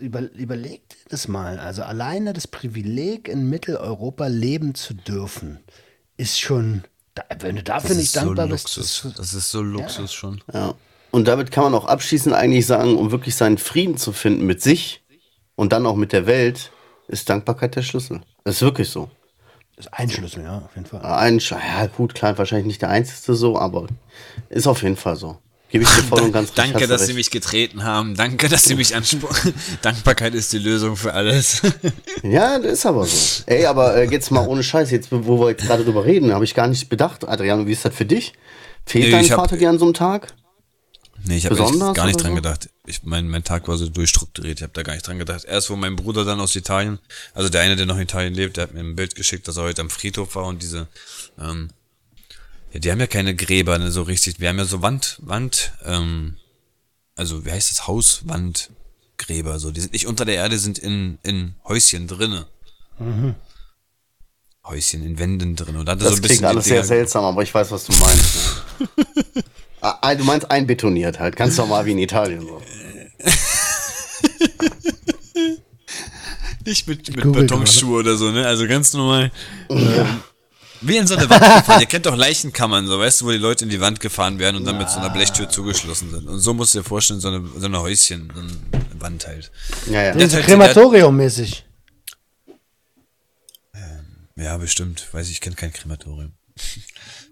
[0.00, 1.58] Über, überleg dir das mal.
[1.60, 5.60] Also alleine das Privileg, in Mitteleuropa leben zu dürfen,
[6.16, 6.82] ist schon,
[7.14, 9.02] da, wenn du dafür Das nicht ist so dankbar bist, Luxus.
[9.02, 10.42] das, Das ist so Luxus schon.
[10.52, 10.74] Ja.
[11.12, 14.62] Und damit kann man auch abschließend eigentlich sagen, um wirklich seinen Frieden zu finden mit
[14.62, 15.04] sich
[15.54, 16.72] und dann auch mit der Welt,
[17.06, 18.22] ist Dankbarkeit der Schlüssel.
[18.44, 19.10] Das ist wirklich so.
[19.76, 21.02] ist ein Schlüssel, ja, auf jeden Fall.
[21.02, 23.86] Ein, ja gut, klar, wahrscheinlich nicht der einzige so, aber
[24.48, 25.38] ist auf jeden Fall so.
[25.72, 27.16] Gebe ich dir voll und ganz Danke, dass Sie recht.
[27.16, 28.14] mich getreten haben.
[28.14, 29.54] Danke, dass Sie mich ansprechen.
[29.82, 31.62] Dankbarkeit ist die Lösung für alles.
[32.22, 33.42] Ja, das ist aber so.
[33.46, 36.44] Ey, aber äh, jetzt mal ohne Scheiß, jetzt wo wir jetzt gerade drüber reden, habe
[36.44, 37.26] ich gar nicht bedacht.
[37.26, 38.34] Adriano, wie ist das für dich?
[38.84, 40.34] Fehlt Nee, dein hab- Vater dir an so einem Tag?
[41.24, 42.34] Nee, ich habe gar nicht dran so?
[42.36, 42.68] gedacht.
[42.84, 45.44] Ich, mein, mein Tag war so durchstrukturiert, ich habe da gar nicht dran gedacht.
[45.44, 46.98] Erst wo mein Bruder dann aus Italien,
[47.32, 49.56] also der eine, der noch in Italien lebt, der hat mir ein Bild geschickt, dass
[49.56, 50.88] er heute am Friedhof war und diese,
[51.40, 51.70] ähm,
[52.72, 54.40] ja, die haben ja keine Gräber, ne, so richtig.
[54.40, 56.36] Wir haben ja so Wand, Wand, ähm,
[57.14, 59.70] also wie heißt das, Hauswandgräber, so.
[59.70, 62.46] Die sind nicht unter der Erde, sind in, in Häuschen drinne.
[64.64, 65.76] Häuschen in Wänden drin.
[65.76, 68.34] Und Das so ein klingt alles sehr Dinger- seltsam, aber ich weiß, was du meinst.
[68.78, 68.86] Ne?
[69.84, 72.62] Ah, du meinst einbetoniert halt, ganz normal wie in Italien so.
[76.64, 78.46] Nicht mit, mit Betonschuhe oder so, ne?
[78.46, 79.32] Also ganz normal.
[79.68, 80.20] Ähm,
[80.82, 81.80] Wie in so eine Wand gefahren.
[81.80, 84.56] Ihr kennt doch Leichenkammern, so weißt du, wo die Leute in die Wand gefahren werden
[84.56, 86.28] und dann mit so einer Blechtür zugeschlossen sind.
[86.28, 89.50] Und so musst du dir vorstellen, so eine, so eine Häuschen, so eine Wand halt.
[89.86, 90.14] Ja, ja.
[90.14, 91.64] Halt- Krematorium-mäßig.
[94.36, 95.06] Ja, bestimmt.
[95.12, 96.32] Weiß ich, ich kenne kein Krematorium.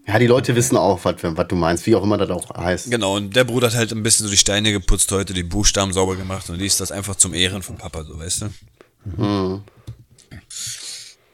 [0.07, 2.91] Ja, die Leute wissen auch, was, was du meinst, wie auch immer das auch heißt.
[2.91, 5.93] Genau, und der Bruder hat halt ein bisschen so die Steine geputzt heute, die Buchstaben
[5.93, 9.63] sauber gemacht und ließ das einfach zum Ehren von Papa, so weißt du?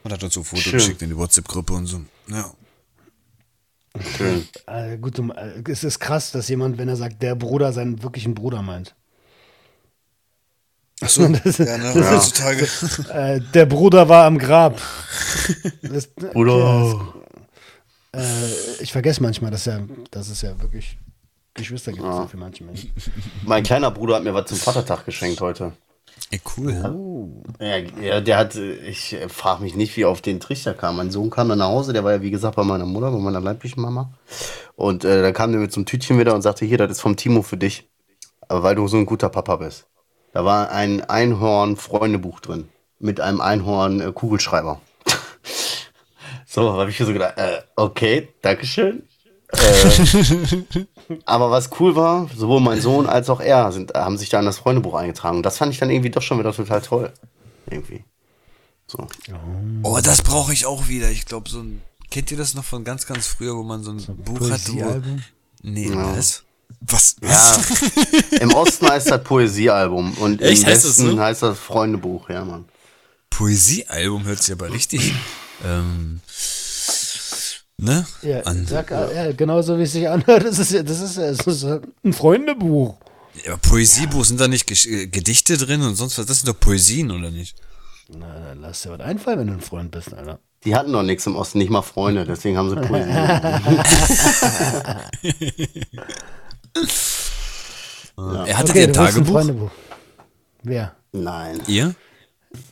[0.07, 0.71] Und hat uns so ein Foto Schön.
[0.73, 1.99] geschickt in die WhatsApp-Gruppe und so.
[2.29, 2.49] Ja.
[4.15, 4.47] Schön.
[4.67, 8.33] Äh, gut, äh, es ist krass, dass jemand, wenn er sagt, der Bruder seinen wirklichen
[8.33, 8.95] Bruder meint.
[11.01, 12.67] Achso, Das- ja, ne, das heutzutage.
[13.13, 14.81] Äh, der Bruder war am Grab.
[15.81, 17.13] Das, Bruder.
[18.15, 18.21] äh,
[18.79, 19.81] ich vergesse manchmal, dass, ja,
[20.11, 20.97] dass es ja wirklich
[21.53, 22.91] Geschwister gibt so für manche Menschen.
[23.45, 25.73] Mein kleiner Bruder hat mir was zum Vatertag geschenkt heute.
[26.29, 26.73] Ey, cool.
[27.59, 30.97] Ja, ja der hat, ich frage mich nicht, wie auf den Trichter kam.
[30.97, 33.17] Mein Sohn kam dann nach Hause, der war ja wie gesagt bei meiner Mutter, bei
[33.17, 34.11] meiner leiblichen Mama.
[34.75, 37.01] Und äh, dann kam der mit so einem Tütchen wieder und sagte, hier, das ist
[37.01, 37.89] vom Timo für dich.
[38.47, 39.87] Aber weil du so ein guter Papa bist.
[40.33, 42.69] Da war ein Einhorn-Freundebuch drin.
[42.99, 44.81] Mit einem Einhorn-Kugelschreiber.
[46.45, 49.03] so, habe ich mir so gedacht, äh, okay, Dankeschön.
[49.49, 50.85] Äh,
[51.25, 54.45] aber was cool war, sowohl mein Sohn als auch er sind, haben sich da in
[54.45, 55.37] das Freundebuch eingetragen.
[55.37, 57.13] Und das fand ich dann irgendwie doch schon wieder total toll.
[57.69, 58.03] Irgendwie.
[58.87, 59.07] So.
[59.83, 61.09] Oh, das brauche ich auch wieder.
[61.11, 61.81] Ich glaube, so ein.
[62.09, 64.67] Kennt ihr das noch von ganz, ganz früher, wo man so ein Buch hatte?
[64.71, 65.23] Wo, Poesiealbum?
[65.61, 66.43] nee, was?
[66.81, 67.15] Was?
[67.21, 67.59] Ja,
[68.39, 70.63] im Osten heißt das Poesiealbum und Echt?
[70.63, 71.19] im Heißt das Westen so?
[71.19, 72.65] heißt das Freundebuch, ja, Mann.
[73.29, 75.13] Poesiealbum hört sich aber richtig.
[75.65, 76.21] ähm,
[77.79, 78.05] ne?
[78.21, 78.65] Ja, An.
[78.65, 80.45] sag, ja, genauso wie es sich anhört.
[80.45, 81.63] Das ist, ja- das ist, ja- das ist
[82.03, 82.95] ein Freundebuch.
[83.45, 86.25] Ja, aber Poesiebuch sind da nicht äh, Gedichte drin und sonst was?
[86.25, 87.55] Das sind doch Poesien, oder nicht?
[88.09, 90.39] Na, dann lass dir was einfallen, wenn du ein Freund bist, Alter.
[90.65, 93.11] Die hatten noch nichts im Osten, nicht mal Freunde, deswegen haben sie Poesie.
[98.17, 99.31] Er hatte Okay, ein ein Tagebuch.
[99.33, 99.71] Freundebuch.
[100.63, 100.95] Wer?
[101.11, 101.61] Nein.
[101.67, 101.93] Ihr?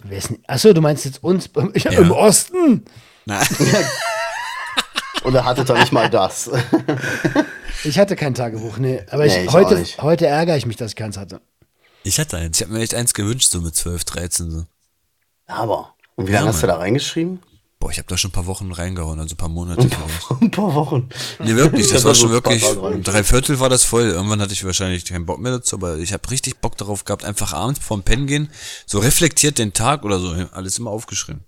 [0.03, 0.39] Wer ist denn?
[0.47, 1.91] Achso, du meinst jetzt uns ich, Ja.
[1.91, 2.85] im Osten?
[3.25, 3.41] Na,
[5.25, 6.49] Und er hatte doch nicht mal das.
[7.83, 9.01] Ich hatte kein Tagebuch, nee.
[9.11, 11.39] Aber ich, Nee, ich heute, heute ärgere ich mich, dass ich keins hatte.
[12.03, 12.57] ich hatte eins.
[12.57, 14.63] Ich habe mir echt eins gewünscht, so mit 12, 13 so.
[15.45, 15.93] Aber.
[16.15, 17.41] Und wie lange Ja, hast du da reingeschrieben?
[17.79, 20.41] Boah, ich habe da schon ein paar Wochen reingehauen, also ein paar Monate vielleicht.
[20.41, 21.09] Ein paar Wochen.
[21.39, 22.63] Nee, wirklich, das war war schon wirklich,
[23.03, 24.05] drei Viertel war das voll.
[24.05, 27.23] Irgendwann hatte ich wahrscheinlich keinen Bock mehr dazu, aber ich habe richtig Bock darauf gehabt,
[27.23, 28.49] einfach abends vorm Pennen gehen,
[28.87, 31.43] so reflektiert den Tag oder so, alles immer aufgeschrieben.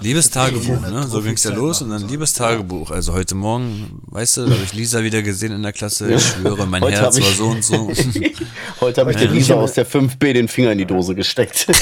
[0.00, 1.04] Liebes Tagebuch, ne?
[1.04, 2.90] So ging's ja los und dann liebes Tagebuch.
[2.90, 6.12] Also heute Morgen, weißt du, da habe ich Lisa wieder gesehen in der Klasse.
[6.12, 7.90] Ich schwöre, mein Heute Herz war so und so.
[8.80, 11.66] Heute habe ich der Lisa aus der 5b den Finger in die Dose gesteckt.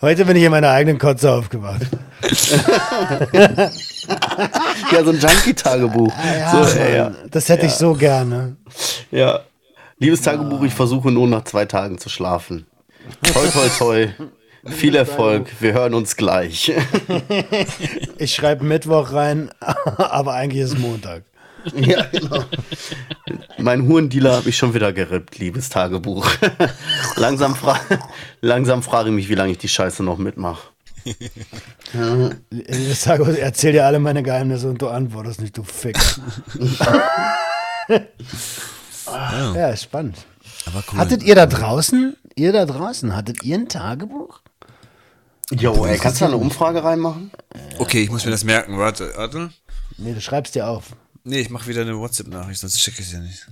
[0.00, 1.82] Heute bin ich in meiner eigenen Kotze aufgewacht.
[3.32, 6.12] ja, so ein Junkie-Tagebuch.
[6.38, 7.14] Ja, so, ja.
[7.30, 8.56] Das hätte ich so gerne.
[9.10, 9.40] ja.
[9.98, 12.66] Liebes Tagebuch, ich versuche nur nach zwei Tagen zu schlafen.
[13.32, 14.08] Toi, toi, toi.
[14.66, 15.50] Viel Erfolg.
[15.60, 16.72] Wir hören uns gleich.
[18.16, 21.24] Ich schreibe Mittwoch rein, aber eigentlich ist es Montag.
[21.74, 22.44] Ja, genau.
[23.58, 26.30] Mein Hurendealer habe ich schon wieder gerippt, liebes Tagebuch.
[27.16, 27.80] langsam, fra
[28.42, 30.68] langsam frage ich mich, wie lange ich die Scheiße noch mitmache.
[32.50, 36.00] Ich sage, erzähl dir alle meine Geheimnisse und du antwortest nicht, du Ficker.
[39.54, 40.18] ja, ist spannend.
[40.66, 40.98] Aber cool.
[40.98, 44.40] Hattet ihr da draußen, ihr da draußen, hattet ihr ein Tagebuch?
[45.50, 47.30] Jo, ey, kannst du da eine Umfrage reinmachen?
[47.78, 48.78] okay, ich muss mir das merken.
[48.78, 49.50] Warte, warte.
[49.98, 50.84] Nee, du schreibst dir auf.
[51.22, 53.46] Nee, ich mache wieder eine WhatsApp-Nachricht, sonst check ich es ja nicht.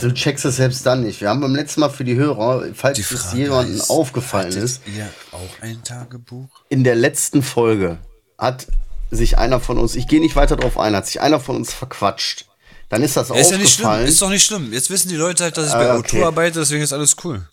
[0.00, 1.20] Du checkst es selbst dann nicht.
[1.20, 4.80] Wir haben beim letzten Mal für die Hörer, falls Die es jemandem ist, aufgefallen ist,
[4.86, 6.48] ihr auch ein Tagebuch?
[6.70, 7.98] in der letzten Folge
[8.38, 8.66] hat
[9.10, 11.72] sich einer von uns, ich gehe nicht weiter drauf ein, hat sich einer von uns
[11.74, 12.46] verquatscht.
[12.88, 14.08] Dann ist das Ja, ist ja nicht schlimm, aufgefallen.
[14.08, 14.72] ist doch nicht schlimm.
[14.72, 16.22] Jetzt wissen die Leute halt, dass ich Ah, bei okay.
[16.22, 17.46] O2 arbeite, deswegen ist alles cool.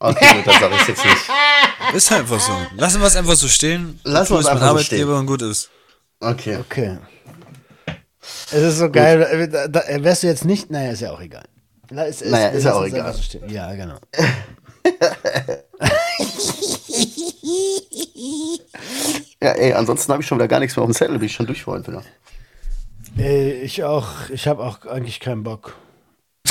[0.00, 1.16] Okay, gut, dann sag ich jetzt nicht.
[1.94, 2.52] Ist einfach so.
[2.76, 3.98] Lassen wir es einfach so stehen.
[4.04, 5.18] Lassen wir O2 es einfach so Arbeitgeber stehen.
[5.20, 5.70] und gut ist.
[6.20, 6.56] Okay.
[6.58, 6.98] Okay.
[8.50, 9.22] Es ist so geil.
[9.22, 11.44] äh, Da, da, wärst du jetzt nicht, naja, ist ja auch egal.
[11.90, 13.14] Es, es, Naja, ist ja auch egal.
[13.14, 13.38] so.
[13.46, 13.96] Ja, genau.
[19.40, 21.32] Ja, ey, ansonsten habe ich schon wieder gar nichts mehr auf dem Zettel, bin ich
[21.34, 22.02] schon durch heute wieder.
[23.18, 25.76] Äh, ich auch, ich habe auch eigentlich keinen Bock.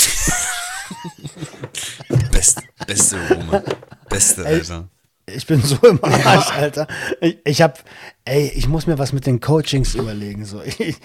[2.88, 3.64] Best, beste Roman.
[4.10, 4.90] Beste, Alter.
[5.30, 6.88] Ich bin so im Arsch, Alter.
[7.20, 7.74] Ich, ich habe,
[8.24, 10.46] ey, ich muss mir was mit den Coachings überlegen.
[10.46, 10.62] So.
[10.64, 10.96] Ich,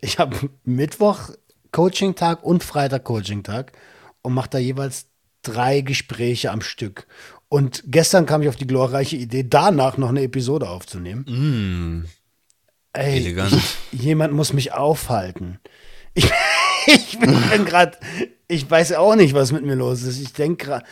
[0.00, 1.30] ich habe Mittwoch
[1.72, 3.72] Coaching-Tag und Freitag Coaching-Tag
[4.22, 5.06] und mache da jeweils
[5.42, 7.06] drei Gespräche am Stück.
[7.48, 12.06] Und gestern kam ich auf die glorreiche Idee, danach noch eine Episode aufzunehmen.
[12.92, 13.52] Ey, Elegant.
[13.92, 15.58] Ich, jemand muss mich aufhalten.
[16.14, 16.30] Ich,
[16.86, 17.98] ich bin, bin gerade,
[18.46, 20.20] ich weiß auch nicht, was mit mir los ist.
[20.20, 20.84] Ich denke gerade,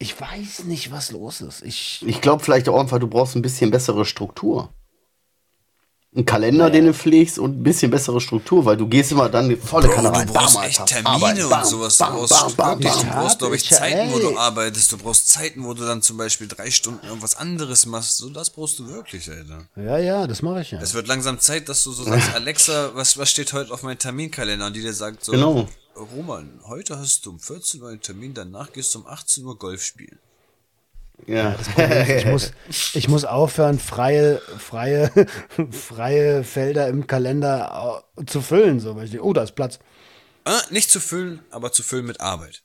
[0.00, 1.62] ich weiß nicht, was los ist.
[1.62, 4.72] Ich, Ich glaube vielleicht auch einfach, du brauchst ein bisschen bessere Struktur.
[6.12, 9.56] Ein Kalender, den du pflegst und ein bisschen bessere Struktur, weil du gehst immer dann
[9.58, 10.26] volle Bro, Kanne rein.
[10.26, 11.98] du brauchst Bam, echt Termine Arbeit, und bam, sowas.
[11.98, 13.00] bam, du brauchst, bam, bam, bam.
[13.00, 14.90] du brauchst, glaube ich, Zeiten, wo du arbeitest.
[14.90, 18.16] Du brauchst Zeiten, wo du dann zum Beispiel drei Stunden irgendwas anderes machst.
[18.16, 19.68] So, das brauchst du wirklich, Alter.
[19.76, 20.80] ja, ja, das mache ich ja.
[20.80, 23.98] Es wird langsam Zeit, dass du so sagst, Alexa, was, was steht heute auf meinem
[23.98, 24.66] Terminkalender?
[24.66, 25.68] Und die dir sagt so, Genau.
[26.16, 29.56] Roman, heute hast du um 14 Uhr einen Termin, danach gehst du um 18 Uhr
[29.56, 30.18] Golf spielen.
[31.26, 31.54] Ja.
[32.16, 32.52] Ich muss,
[32.94, 35.10] ich muss aufhören, freie, freie,
[35.70, 38.80] freie Felder im Kalender au- zu füllen.
[38.80, 39.78] So, weil ich denke, oh, da ist Platz.
[40.44, 42.62] Ah, nicht zu füllen, aber zu füllen mit Arbeit.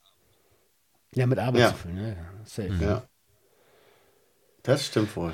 [1.14, 1.70] Ja, mit Arbeit Ja.
[1.72, 1.98] zu füllen.
[1.98, 2.84] Ja, ja, safe.
[2.84, 3.04] ja.
[4.64, 5.32] Das stimmt wohl.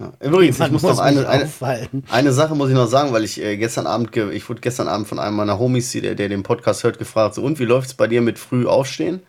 [0.00, 0.12] Ja.
[0.20, 2.04] Übrigens, ich Man muss muss noch eine, eine, aufhalten.
[2.10, 5.06] eine Sache muss ich noch sagen, weil ich äh, gestern Abend, ich wurde gestern Abend
[5.08, 7.94] von einem meiner Homies, der, der den Podcast hört, gefragt, so, und wie läuft es
[7.94, 9.22] bei dir mit früh aufstehen?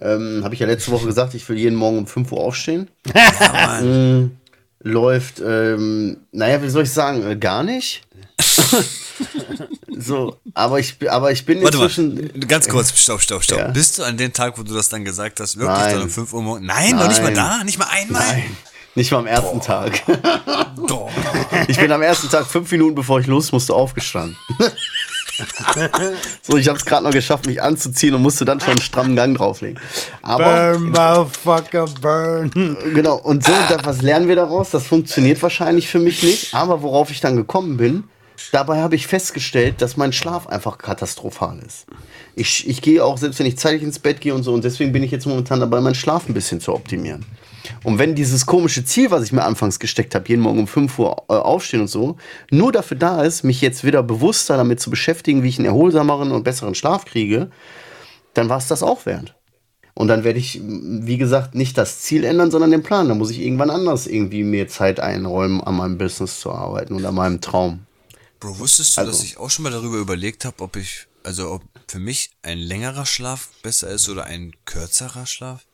[0.00, 2.88] Ähm, Habe ich ja letzte Woche gesagt, ich will jeden Morgen um 5 Uhr aufstehen.
[3.82, 4.30] Mm,
[4.80, 8.02] läuft, ähm, naja, wie soll ich sagen, äh, gar nicht.
[9.98, 12.14] so, aber ich, aber ich bin Warte inzwischen.
[12.14, 13.58] mal, ganz kurz, stopp, stopp, stopp.
[13.58, 13.68] Ja.
[13.68, 15.94] Bist du an dem Tag, wo du das dann gesagt hast, wirklich Nein.
[15.94, 16.66] dann um 5 Uhr morgens?
[16.66, 17.34] Nein, noch nicht mal Nein.
[17.34, 18.22] da, nicht mal einmal.
[18.22, 18.56] Nein,
[18.94, 20.02] nicht mal am ersten Tag.
[20.88, 21.10] Doch.
[21.68, 24.36] Ich bin am ersten Tag fünf Minuten bevor ich los musste aufgestanden.
[26.42, 29.16] So, ich habe es gerade noch geschafft, mich anzuziehen und musste dann schon einen strammen
[29.16, 29.78] Gang drauflegen.
[30.22, 32.50] Aber Burn, motherfucker, burn.
[32.94, 34.70] genau, und so, was lernen wir daraus?
[34.70, 36.54] Das funktioniert wahrscheinlich für mich nicht.
[36.54, 38.04] Aber worauf ich dann gekommen bin,
[38.52, 41.86] dabei habe ich festgestellt, dass mein Schlaf einfach katastrophal ist.
[42.34, 44.92] Ich, ich gehe auch, selbst wenn ich zeitig ins Bett gehe und so, und deswegen
[44.92, 47.24] bin ich jetzt momentan dabei, meinen Schlaf ein bisschen zu optimieren.
[47.84, 50.98] Und wenn dieses komische Ziel, was ich mir anfangs gesteckt habe, jeden Morgen um 5
[50.98, 52.16] Uhr äh, aufstehen und so,
[52.50, 56.32] nur dafür da ist, mich jetzt wieder bewusster damit zu beschäftigen, wie ich einen erholsameren
[56.32, 57.50] und besseren Schlaf kriege,
[58.34, 59.34] dann war es das auch wert.
[59.94, 63.08] Und dann werde ich, wie gesagt, nicht das Ziel ändern, sondern den Plan.
[63.08, 67.04] Dann muss ich irgendwann anders irgendwie mir Zeit einräumen, an meinem Business zu arbeiten und
[67.06, 67.86] an meinem Traum.
[68.38, 71.50] Bro, wusstest du, Also- dass ich auch schon mal darüber überlegt habe, ob ich, also
[71.50, 75.65] ob für mich ein längerer Schlaf besser ist oder ein kürzerer Schlaf?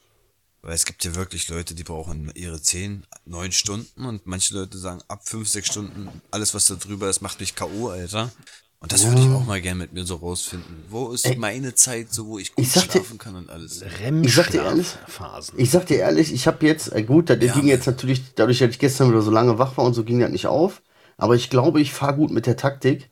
[0.62, 4.78] Weil es gibt ja wirklich Leute, die brauchen ihre 10, 9 Stunden und manche Leute
[4.78, 8.30] sagen ab 5, 6 Stunden, alles was da drüber ist, macht mich K.O., Alter.
[8.78, 10.84] Und das würde ich auch mal gerne mit mir so rausfinden.
[10.88, 13.82] Wo ist meine Zeit, so wo ich gut ich dir- schlafen kann und alles?
[14.22, 15.56] Ich sag dir ehrlich, Phasen.
[15.58, 17.54] Ich sag dir ehrlich, ich habe jetzt, äh, gut, das Ja.
[17.54, 20.18] ging jetzt natürlich, dadurch, dass ich gestern wieder so lange wach war und so ging
[20.20, 20.82] das nicht auf.
[21.16, 23.08] Aber ich glaube, ich fahre gut mit der Taktik,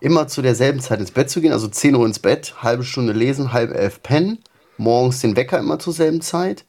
[0.00, 1.52] immer zu derselben Zeit ins Bett zu gehen.
[1.52, 4.38] Also 10 Uhr ins Bett, halbe Stunde lesen, halb elf pennen.
[4.78, 6.64] Morgens den Wecker immer zur selben Zeit.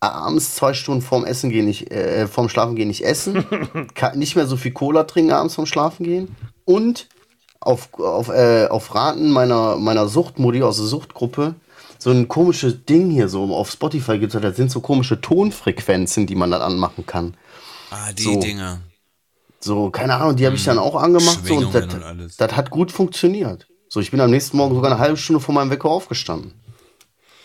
[0.00, 3.44] Abends zwei Stunden vorm Essen gehen nicht, äh, vorm Schlafen gehen nicht essen.
[4.14, 6.34] Nicht mehr so viel Cola trinken abends vorm Schlafen gehen.
[6.64, 7.08] Und
[7.60, 11.54] auf, auf, äh, auf Raten meiner, meiner Suchtmodi aus der Suchtgruppe
[11.98, 16.26] so ein komisches Ding hier, so auf Spotify gibt es, das sind so komische Tonfrequenzen,
[16.26, 17.36] die man dann anmachen kann.
[17.90, 18.40] Ah, die So.
[18.40, 18.80] Dinger.
[19.60, 22.36] So, keine Ahnung, die habe ich dann auch angemacht so, und das, Schwingungen und alles.
[22.38, 23.66] das hat gut funktioniert.
[23.90, 26.54] So, ich bin am nächsten Morgen sogar eine halbe Stunde vor meinem Wecker aufgestanden.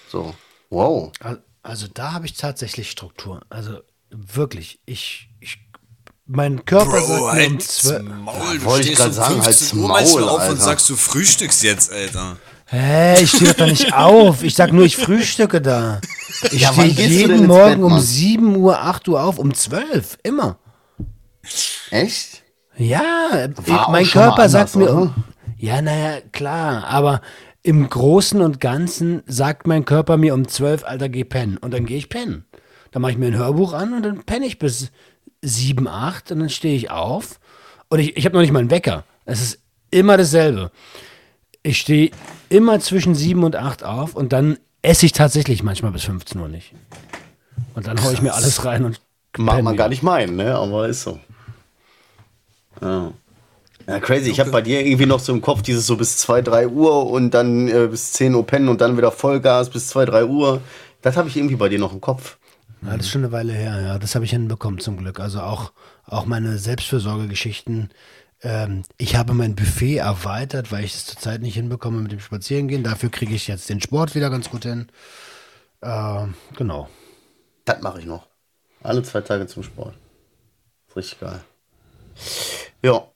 [0.08, 0.34] So,
[0.70, 1.12] wow.
[1.66, 3.42] Al- Also da habe ich tatsächlich Struktur.
[3.50, 5.58] Also wirklich, ich, ich
[6.28, 8.04] mein Körper sagt mir um 12.
[8.04, 9.74] Maul, du wollte ich stehst grad um sagen, 15 halt's
[10.14, 10.56] Uhr Maul, auf und Alter.
[10.58, 12.38] sagst, du frühstückst jetzt, Alter.
[12.68, 14.42] Hä, ich stehe doch nicht auf.
[14.44, 16.02] Ich sag nur, ich frühstücke da.
[16.52, 18.02] Ich Ja, stehe jeden Morgen Bett, um Mann?
[18.02, 20.18] 7 Uhr, 8 Uhr auf, um 12.
[20.24, 20.58] Immer.
[21.92, 22.44] Echt?
[22.78, 23.02] Ja,
[23.62, 24.96] ich, War auch mein Körper sagt anders, mir.
[24.98, 25.14] oder?
[25.58, 27.22] Ja, naja, klar, aber
[27.66, 31.58] im Großen und Ganzen sagt mein Körper mir um 12, Alter, geh pennen.
[31.58, 32.46] Und dann gehe ich pennen.
[32.92, 34.92] Dann mache ich mir ein Hörbuch an und dann penne ich bis
[35.42, 37.40] 7, 8 und dann stehe ich auf.
[37.90, 39.04] Und ich, ich habe noch nicht mal einen Wecker.
[39.26, 39.60] Es ist
[39.90, 40.72] immer dasselbe.
[41.64, 42.12] Ich stehe
[42.50, 46.48] immer zwischen 7 und 8 auf und dann esse ich tatsächlich manchmal bis 15 Uhr
[46.48, 46.74] nicht.
[47.74, 49.02] Und dann haue ich mir alles rein und
[49.38, 50.56] Mag man gar nicht meinen, ne?
[50.56, 51.20] Aber ist so.
[52.82, 53.12] Ja.
[53.88, 54.32] Ja, crazy.
[54.32, 57.10] Ich habe bei dir irgendwie noch so im Kopf dieses so bis 2, 3 Uhr
[57.10, 60.62] und dann äh, bis 10 Uhr pennen und dann wieder Vollgas bis 2, 3 Uhr.
[61.02, 62.38] Das habe ich irgendwie bei dir noch im Kopf.
[62.82, 64.00] Ja, das ist schon eine Weile her, ja.
[64.00, 65.20] Das habe ich hinbekommen zum Glück.
[65.20, 65.72] Also auch,
[66.06, 67.90] auch meine Selbstfürsorgegeschichten.
[68.42, 72.84] Ähm, ich habe mein Buffet erweitert, weil ich es zurzeit nicht hinbekomme mit dem Spazierengehen.
[72.84, 74.88] Dafür kriege ich jetzt den Sport wieder ganz gut hin.
[75.84, 76.90] Ähm, genau.
[77.66, 78.28] Das mache ich noch.
[78.84, 79.96] Alle zwei Tage zum Sport.
[80.88, 81.42] Ist richtig geil.
[82.84, 83.08] Ja.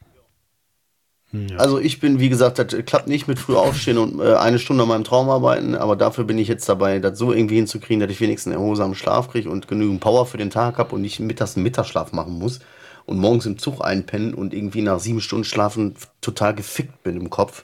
[1.58, 4.84] Also ich bin, wie gesagt, das klappt nicht mit früh aufstehen und äh, eine Stunde
[4.84, 8.10] an meinem Traum arbeiten, aber dafür bin ich jetzt dabei, das so irgendwie hinzukriegen, dass
[8.10, 11.20] ich wenigstens einen erholsamen Schlaf kriege und genügend Power für den Tag habe und nicht
[11.20, 12.62] mittags einen Mittagsschlaf machen muss
[13.06, 17.30] und morgens im Zug einpennen und irgendwie nach sieben Stunden schlafen total gefickt bin im
[17.30, 17.64] Kopf.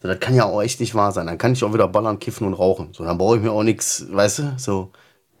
[0.00, 1.26] So, das kann ja auch echt nicht wahr sein.
[1.26, 2.90] Dann kann ich auch wieder ballern, kiffen und rauchen.
[2.92, 4.92] So, dann brauche ich mir auch nichts, weißt du, so,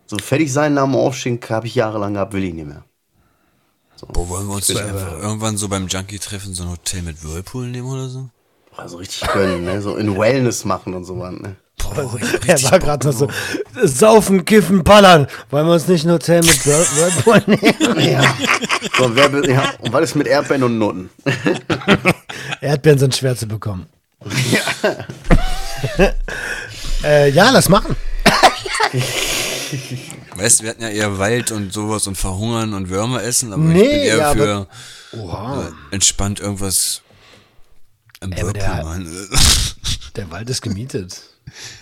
[0.06, 2.84] so fertig sein nach dem Aufstehen habe ich jahrelang gehabt, will ich nicht mehr.
[4.08, 7.22] Boah, wollen wir uns nicht einfach irgendwann so beim Junkie treffen, so ein Hotel mit
[7.24, 8.28] Whirlpool nehmen oder so?
[8.76, 9.82] Also richtig gönnen, ne?
[9.82, 11.56] So in Wellness machen und so was, ne?
[11.82, 13.28] Boah, ich hab Er war gerade noch so,
[13.82, 15.26] saufen, kiffen, ballern.
[15.50, 18.00] Wollen wir uns nicht ein Hotel mit Whirl- Whirlpool nehmen?
[18.00, 18.22] Ja.
[18.98, 19.72] So, wer, ja.
[19.80, 21.10] Und was ist mit Erdbeeren und Noten?
[22.60, 23.86] Erdbeeren sind schwer zu bekommen.
[27.02, 27.96] äh, ja, lass machen.
[30.36, 33.62] Weißt du, wir hatten ja eher Wald und sowas und verhungern und Würmer essen, aber
[33.62, 34.68] Nee, ich bin eher ja, für
[35.12, 35.68] Oha.
[35.68, 37.02] äh, entspannt irgendwas
[38.20, 39.28] im aber der Whirlpool machen.
[40.16, 41.22] Der Wald ist gemietet.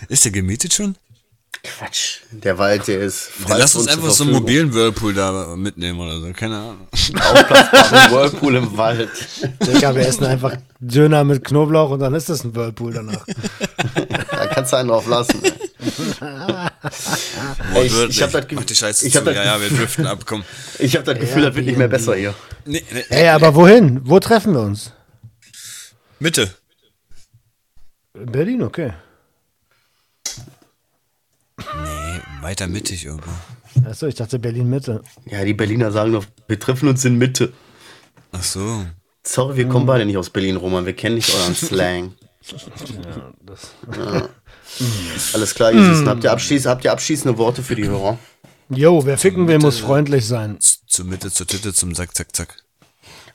[0.08, 0.96] Ist der gemietet schon?
[1.64, 2.18] Quatsch.
[2.30, 3.48] Der Wald, der ist frei.
[3.48, 6.88] Dann lass uns einfach so einen mobilen Whirlpool da mitnehmen oder so, keine Ahnung.
[6.92, 9.08] Aufblasbaren Whirlpool im Wald.
[9.66, 13.24] Digga, wir essen einfach Döner mit Knoblauch und dann ist das ein Whirlpool danach.
[14.38, 15.42] Da kannst du einen drauf lassen.
[17.74, 19.18] Ey, ich, ich hab das Mach die Scheiße ich zu.
[19.18, 20.44] hab das ja, ja, wir driften ab, komm.
[20.78, 22.34] Ich habe das Gefühl, das wird nicht mehr besser hier.
[22.64, 24.00] Nee, nee, Ey, aber wohin?
[24.04, 24.92] Wo treffen wir uns?
[26.20, 26.54] Mitte.
[28.14, 28.92] In Berlin, okay.
[31.58, 33.30] Nee, weiter mittig irgendwo.
[33.84, 35.02] Achso, ich dachte Berlin Mitte.
[35.26, 37.52] Ja, die Berliner sagen doch, wir treffen uns in Mitte.
[38.30, 38.86] Ach so.
[39.24, 40.86] Sorry, wir kommen beide nicht aus Berlin, Roman.
[40.86, 42.14] Wir kennen nicht euren Slang.
[42.50, 44.28] Ja.
[45.34, 46.06] Alles klar, Jesus.
[46.06, 48.18] Habt ihr, abschließ, habt ihr abschließende Worte für die Hörer?
[48.70, 50.58] Jo, wer ficken will, muss freundlich sein.
[50.86, 52.56] Zur Mitte, zur Titte, zum Zack, Zack, Zack.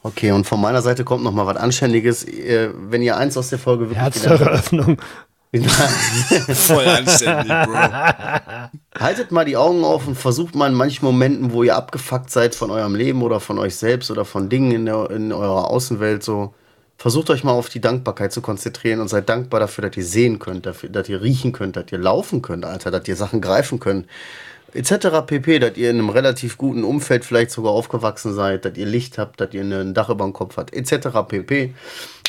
[0.03, 2.25] Okay, und von meiner Seite kommt noch mal was Anständiges.
[2.25, 4.97] Wenn ihr eins aus der Folge wirklich Herzeröffnung.
[6.53, 7.77] Voll anständig, Bro.
[8.99, 12.55] Haltet mal die Augen auf und versucht mal in manchen Momenten, wo ihr abgefuckt seid
[12.55, 16.23] von eurem Leben oder von euch selbst oder von Dingen in, der, in eurer Außenwelt,
[16.23, 16.55] so
[16.97, 20.39] versucht euch mal auf die Dankbarkeit zu konzentrieren und seid dankbar dafür, dass ihr sehen
[20.39, 23.79] könnt, dafür, dass ihr riechen könnt, dass ihr laufen könnt, Alter, dass ihr Sachen greifen
[23.79, 24.07] könnt,
[24.73, 25.25] etc.
[25.25, 29.17] pp, dass ihr in einem relativ guten Umfeld vielleicht sogar aufgewachsen seid, dass ihr Licht
[29.17, 31.09] habt, dass ihr ein Dach über dem Kopf habt, etc.
[31.27, 31.73] pp.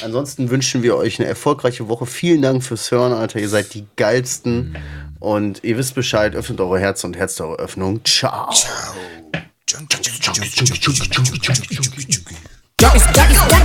[0.02, 2.06] Ansonsten wünschen wir euch eine erfolgreiche Woche.
[2.06, 3.38] Vielen Dank fürs Hören, Alter.
[3.38, 4.76] Ihr seid die geilsten.
[5.20, 8.04] Und ihr wisst Bescheid, öffnet eure Herzen und Herz eure Öffnung.
[8.04, 8.50] Ciao.
[12.84, 13.64] Drop it, drop it, drop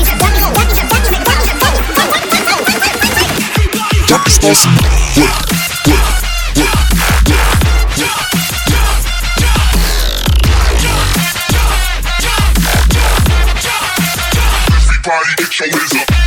[14.72, 16.19] Everybody, get your hands.